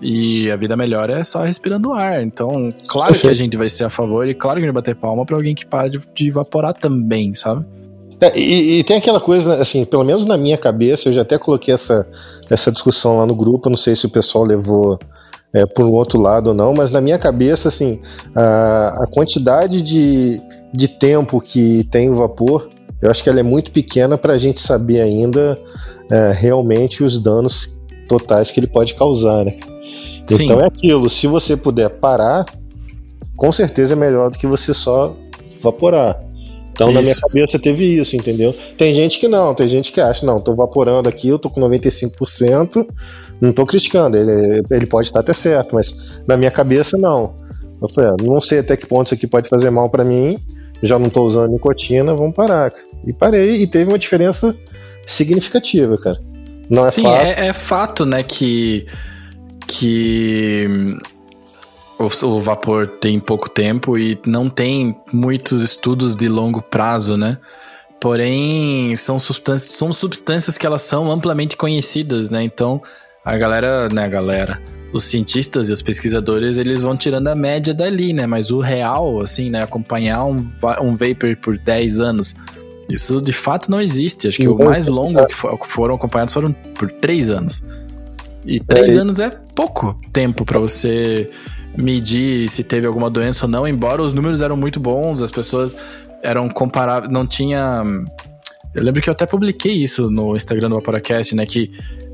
[0.00, 2.22] E a vida melhor é só respirando ar.
[2.22, 4.82] Então, claro que a gente vai ser a favor e claro que a gente vai
[4.82, 7.64] bater palma pra alguém que para de, de evaporar também, sabe?
[8.20, 11.36] É, e, e, tem aquela coisa, assim, pelo menos na minha cabeça, eu já até
[11.36, 12.06] coloquei essa,
[12.48, 14.98] essa discussão lá no grupo, não sei se o pessoal levou
[15.54, 18.00] é, por um outro lado ou não, mas na minha cabeça, assim,
[18.34, 20.40] a, a quantidade de,
[20.72, 22.68] de tempo que tem o vapor,
[23.00, 25.56] eu acho que ela é muito pequena para a gente saber ainda
[26.10, 27.76] é, realmente os danos
[28.08, 29.56] totais que ele pode causar, né?
[30.26, 30.44] Sim.
[30.44, 32.44] Então é aquilo, se você puder parar,
[33.36, 35.14] com certeza é melhor do que você só
[35.62, 36.23] vaporar.
[36.74, 36.94] Então, isso.
[36.94, 38.52] na minha cabeça teve isso, entendeu?
[38.76, 41.60] Tem gente que não, tem gente que acha, não, tô vaporando aqui, eu tô com
[41.60, 42.84] 95%,
[43.40, 47.36] não tô criticando, ele, ele pode estar até certo, mas na minha cabeça não.
[47.80, 50.36] Eu falei, ah, não sei até que ponto isso aqui pode fazer mal para mim,
[50.82, 52.72] já não tô usando nicotina, vamos parar.
[53.06, 54.56] E parei, e teve uma diferença
[55.06, 56.18] significativa, cara.
[56.68, 57.22] Não é Sim, fato.
[57.22, 58.86] É, é fato, né, que.
[59.66, 60.66] que
[61.98, 67.38] o, o, vapor tem pouco tempo e não tem muitos estudos de longo prazo, né?
[68.00, 72.42] Porém, são substâncias, são substâncias que elas são amplamente conhecidas, né?
[72.42, 72.82] Então,
[73.24, 74.60] a galera, né, a galera,
[74.92, 78.26] os cientistas e os pesquisadores, eles vão tirando a média dali, né?
[78.26, 80.46] Mas o real, assim, né, acompanhar um,
[80.82, 82.34] um vapor por 10 anos,
[82.88, 84.28] isso de fato não existe.
[84.28, 85.34] Acho que o mais longo que
[85.66, 87.64] foram acompanhados foram por 3 anos.
[88.44, 91.30] E 3 é, anos é pouco tempo para você
[91.76, 95.74] medir se teve alguma doença ou não, embora os números eram muito bons, as pessoas
[96.22, 97.82] eram comparáveis, não tinha...
[98.74, 101.70] Eu lembro que eu até publiquei isso no Instagram do Vaporacast, né, que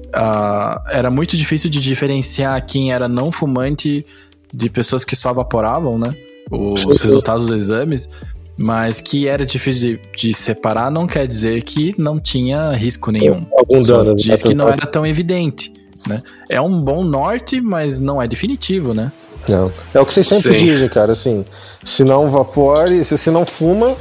[0.09, 4.05] uh, era muito difícil de diferenciar quem era não fumante
[4.53, 6.15] de pessoas que só evaporavam, né,
[6.51, 8.11] os resultados dos exames,
[8.57, 13.47] mas que era difícil de, de, separar não quer dizer que não tinha risco nenhum.
[13.57, 15.73] Algum dano, diz que não era tão evidente,
[16.07, 16.23] né?
[16.49, 19.11] É um bom norte, mas não é definitivo, né?
[19.49, 19.73] Não.
[19.95, 20.65] É o que vocês sempre Sim.
[20.65, 21.45] dizem, cara, assim,
[21.85, 23.97] se não vapore, se você não fuma,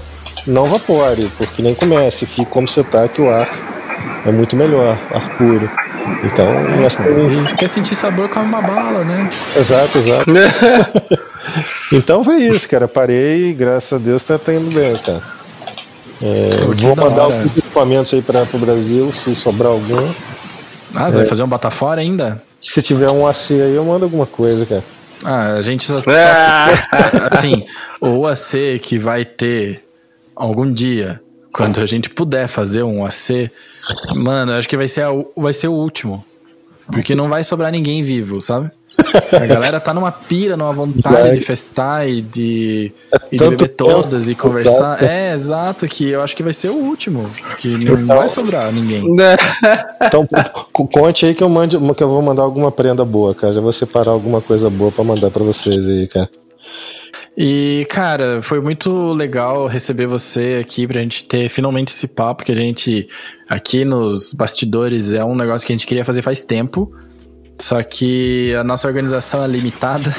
[0.46, 3.48] não vapore, porque nem comece, fique como você tá, que o ar
[4.26, 5.70] é muito melhor, ar puro.
[6.24, 6.46] Então,
[6.82, 7.52] nós temos...
[7.54, 9.30] quer sentir sabor como uma bala, né?
[9.56, 10.26] Exato, exato.
[11.94, 12.88] então foi isso, cara.
[12.88, 15.22] Parei e graças a Deus tá, tá indo bem, cara.
[16.22, 20.10] É, vou mandar alguns equipamentos aí para o Brasil, se sobrar algum.
[20.94, 21.22] Ah, você é.
[21.22, 22.42] vai fazer um bota fora ainda?
[22.60, 24.84] Se tiver um AC aí, eu mando alguma coisa, cara.
[25.24, 26.02] Ah, a gente só.
[26.02, 26.10] só
[27.32, 27.66] assim,
[28.00, 29.84] o AC que vai ter
[30.36, 31.22] algum dia,
[31.52, 33.52] quando a gente puder fazer um AC,
[34.18, 36.26] mano, acho que vai ser, a, vai ser o último.
[36.88, 38.72] Porque não vai sobrar ninguém vivo, sabe?
[39.34, 43.70] A galera tá numa pira, numa vontade de festar e de, é e de beber
[43.70, 44.98] todas e conversar.
[44.98, 45.06] Exato.
[45.06, 47.30] É, exato, que eu acho que vai ser o último.
[47.58, 49.04] Que não então, vai sobrar ninguém.
[50.02, 50.28] Então,
[50.72, 53.54] conte aí que eu, mande, que eu vou mandar alguma prenda boa, cara.
[53.54, 56.30] Já vou separar alguma coisa boa para mandar para vocês aí, cara.
[57.38, 62.52] E, cara, foi muito legal receber você aqui pra gente ter finalmente esse papo que
[62.52, 63.08] a gente,
[63.48, 66.92] aqui nos bastidores, é um negócio que a gente queria fazer faz tempo.
[67.60, 70.16] Só que a nossa organização é limitada.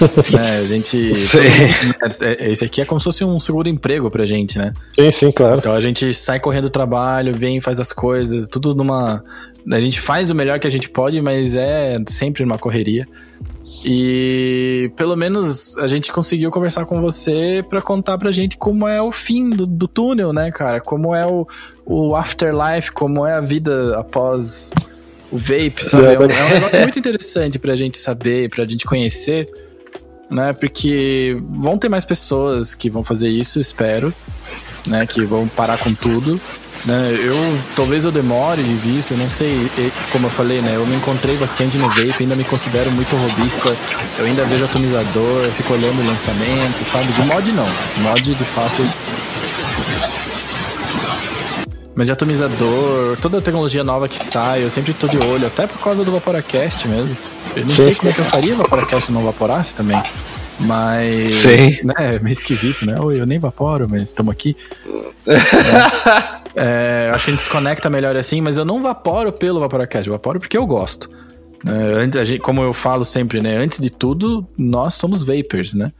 [0.32, 0.58] né?
[0.58, 1.14] A gente.
[1.14, 1.38] Sim.
[2.20, 4.72] É, é, esse aqui é como se fosse um seguro emprego pra gente, né?
[4.82, 5.58] Sim, sim, claro.
[5.58, 9.22] Então a gente sai correndo do trabalho, vem, faz as coisas, tudo numa.
[9.70, 13.06] A gente faz o melhor que a gente pode, mas é sempre numa correria.
[13.84, 19.00] E pelo menos a gente conseguiu conversar com você para contar pra gente como é
[19.00, 20.80] o fim do, do, túnel, né, cara?
[20.80, 21.46] Como é o,
[21.86, 24.70] o afterlife, como é a vida após
[25.30, 26.06] o vape, sabe?
[26.06, 29.48] É um, é um negócio muito interessante pra gente saber, pra gente conhecer,
[30.30, 30.52] né?
[30.52, 34.12] Porque vão ter mais pessoas que vão fazer isso, espero,
[34.86, 35.06] né?
[35.06, 36.40] Que vão parar com tudo.
[36.82, 37.36] Né, eu
[37.76, 39.70] talvez eu demore de visto, eu não sei,
[40.10, 40.76] como eu falei, né?
[40.76, 43.76] Eu me encontrei bastante no vape, ainda me considero muito robista.
[44.18, 47.12] Eu ainda vejo atomizador, fico olhando o lançamento, sabe?
[47.12, 47.66] De mod não.
[47.98, 48.82] Mod de fato.
[51.94, 55.66] Mas de atomizador, toda a tecnologia nova que sai, eu sempre tô de olho, até
[55.66, 57.16] por causa do Vaporacast mesmo.
[57.56, 57.98] Eu não sim, sei sim.
[57.98, 60.00] como é que eu faria Vaporacast se não vaporasse também.
[60.60, 61.36] Mas.
[61.36, 61.86] Sim.
[61.86, 63.00] Né, é meio esquisito, né?
[63.00, 64.56] Oi, eu nem vaporo, mas estamos aqui.
[66.54, 69.60] é, é, acho que a gente se conecta melhor assim, mas eu não vaporo pelo
[69.60, 71.10] Vaporacast, eu vaporo porque eu gosto.
[71.66, 73.56] É, antes, gente, como eu falo sempre, né?
[73.56, 75.92] Antes de tudo, nós somos vapers, né?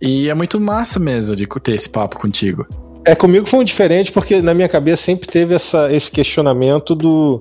[0.00, 2.66] E é muito massa mesmo de ter esse papo contigo.
[3.06, 7.40] É, comigo foi um diferente, porque na minha cabeça sempre teve essa, esse questionamento do,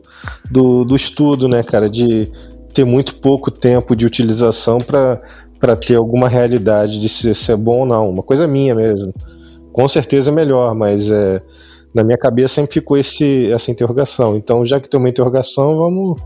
[0.49, 1.89] do, do estudo, né, cara?
[1.89, 2.31] De
[2.71, 7.85] ter muito pouco tempo de utilização para ter alguma realidade de se ser bom ou
[7.87, 8.07] não.
[8.11, 9.11] Uma coisa minha mesmo.
[9.73, 11.41] Com certeza é melhor, mas é,
[11.95, 14.35] na minha cabeça sempre ficou esse, essa interrogação.
[14.35, 16.21] Então, já que tem uma interrogação, vamos,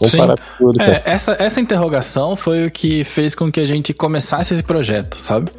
[0.00, 0.80] vamos parar com tudo.
[0.80, 5.20] É, essa, essa interrogação foi o que fez com que a gente começasse esse projeto,
[5.20, 5.50] sabe?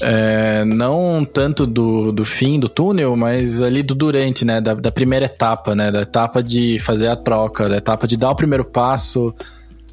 [0.00, 4.60] É, não tanto do, do fim do túnel, mas ali do durante, né?
[4.60, 5.90] Da, da primeira etapa, né?
[5.90, 9.34] Da etapa de fazer a troca, da etapa de dar o primeiro passo,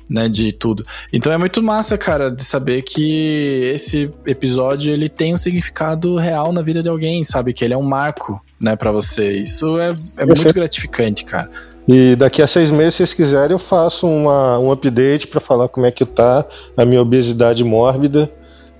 [0.10, 0.84] né, de tudo.
[1.12, 6.54] Então é muito massa, cara, de saber que esse episódio ele tem um significado real
[6.54, 7.54] na vida de alguém, sabe?
[7.54, 9.40] Que ele é um marco, né, para você.
[9.40, 11.50] Isso é, é muito gratificante, cara.
[11.88, 15.68] E daqui a seis meses, se vocês quiserem, eu faço uma, um update para falar
[15.68, 16.46] como é que tá
[16.76, 18.32] a minha obesidade mórbida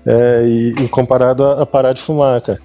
[0.06, 2.60] é, e, e comparado a, a parar de fumar, cara.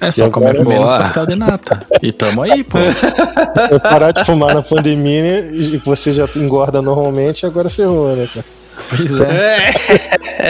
[0.00, 1.86] É só comer menos pastel de nata.
[2.02, 2.78] E tamo aí, pô.
[3.70, 8.44] Eu parar de fumar na pandemia e você já engorda normalmente, agora ferrou, né, cara?
[8.88, 9.74] Pois é.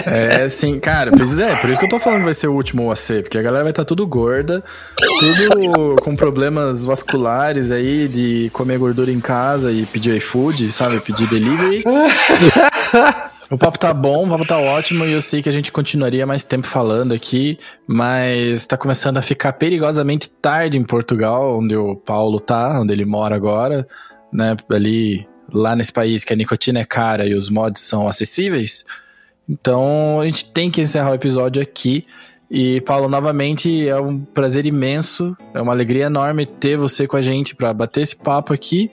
[0.06, 2.54] É, sim, cara, pois é, por isso que eu tô falando que vai ser o
[2.54, 4.64] último OAC, porque a galera vai estar tá tudo gorda,
[4.96, 11.00] tudo com problemas vasculares aí, de comer gordura em casa e pedir iFood, sabe?
[11.00, 11.84] Pedir delivery.
[13.50, 16.26] O papo tá bom, o papo tá ótimo e eu sei que a gente continuaria
[16.26, 21.94] mais tempo falando aqui, mas tá começando a ficar perigosamente tarde em Portugal, onde o
[21.94, 23.86] Paulo tá, onde ele mora agora,
[24.32, 24.56] né?
[24.70, 28.84] Ali, lá nesse país que a nicotina é cara e os mods são acessíveis.
[29.48, 32.06] Então a gente tem que encerrar o episódio aqui.
[32.50, 37.22] E, Paulo, novamente é um prazer imenso, é uma alegria enorme ter você com a
[37.22, 38.90] gente para bater esse papo aqui.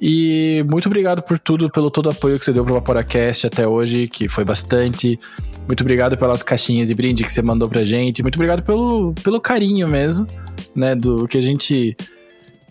[0.00, 3.66] E muito obrigado por tudo, pelo todo o apoio que você deu pro Vaporacast até
[3.66, 5.18] hoje, que foi bastante.
[5.66, 8.22] Muito obrigado pelas caixinhas e brinde que você mandou pra gente.
[8.22, 10.26] Muito obrigado pelo, pelo carinho mesmo,
[10.74, 10.94] né?
[10.94, 11.94] Do que a gente.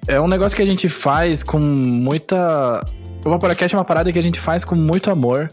[0.07, 2.83] É um negócio que a gente faz com muita.
[3.23, 5.49] O Vaporacast é uma parada que a gente faz com muito amor.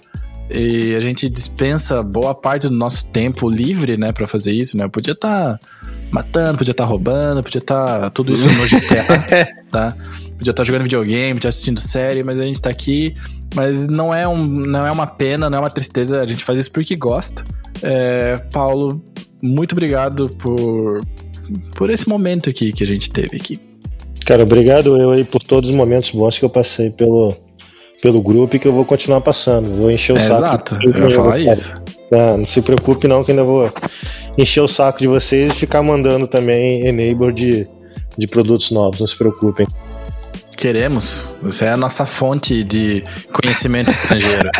[0.48, 4.84] E a gente dispensa boa parte do nosso tempo livre, né, para fazer isso, né?
[4.84, 5.60] Eu podia estar tá
[6.10, 9.96] matando, podia estar tá roubando, podia estar tá tudo isso no GTA, tá?
[10.36, 13.14] Podia estar jogando videogame, podia assistindo série, mas a gente tá aqui.
[13.54, 16.58] Mas não é, um, não é uma pena, não é uma tristeza, a gente faz
[16.58, 17.44] isso porque gosta.
[17.82, 19.02] É, Paulo,
[19.40, 21.02] muito obrigado por,
[21.74, 23.60] por esse momento aqui que a gente teve aqui.
[24.26, 27.36] Cara, obrigado eu aí por todos os momentos bons que eu passei pelo,
[28.02, 29.70] pelo grupo e que eu vou continuar passando.
[29.70, 30.44] Vou encher o é, saco.
[30.44, 31.74] Exato, eu ia falar isso.
[32.12, 33.72] Ah, não se preocupe não que ainda vou
[34.36, 37.68] encher o saco de vocês e ficar mandando também enable de,
[38.16, 39.66] de produtos novos, não se preocupem.
[40.56, 41.34] Queremos.
[41.42, 44.50] Você é a nossa fonte de conhecimento estrangeiro.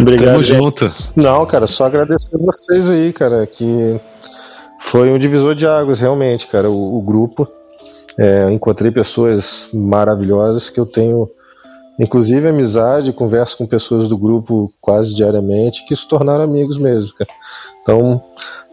[0.00, 0.32] Obrigado.
[0.32, 0.86] Tamo junto.
[1.14, 4.00] Não, cara, só agradecer vocês aí, cara, que
[4.80, 7.46] foi um divisor de águas, realmente, cara, o, o grupo.
[8.18, 11.28] É, encontrei pessoas maravilhosas que eu tenho
[11.98, 17.30] inclusive amizade, converso com pessoas do grupo quase diariamente que se tornaram amigos mesmo, cara.
[17.82, 18.22] Então,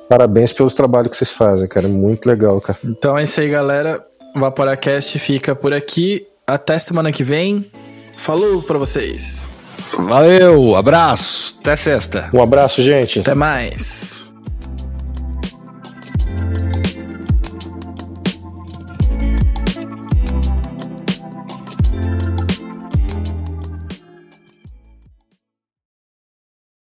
[0.10, 1.88] parabéns pelos trabalhos que vocês fazem, cara.
[1.88, 2.80] Muito legal, cara.
[2.84, 4.04] Então é isso aí, galera.
[4.36, 6.26] O Vaporacast fica por aqui.
[6.48, 7.72] Até semana que vem.
[8.18, 9.48] Falou pra vocês.
[9.98, 12.30] Valeu, abraço, até sexta.
[12.34, 13.20] Um abraço, gente.
[13.20, 14.31] Até mais.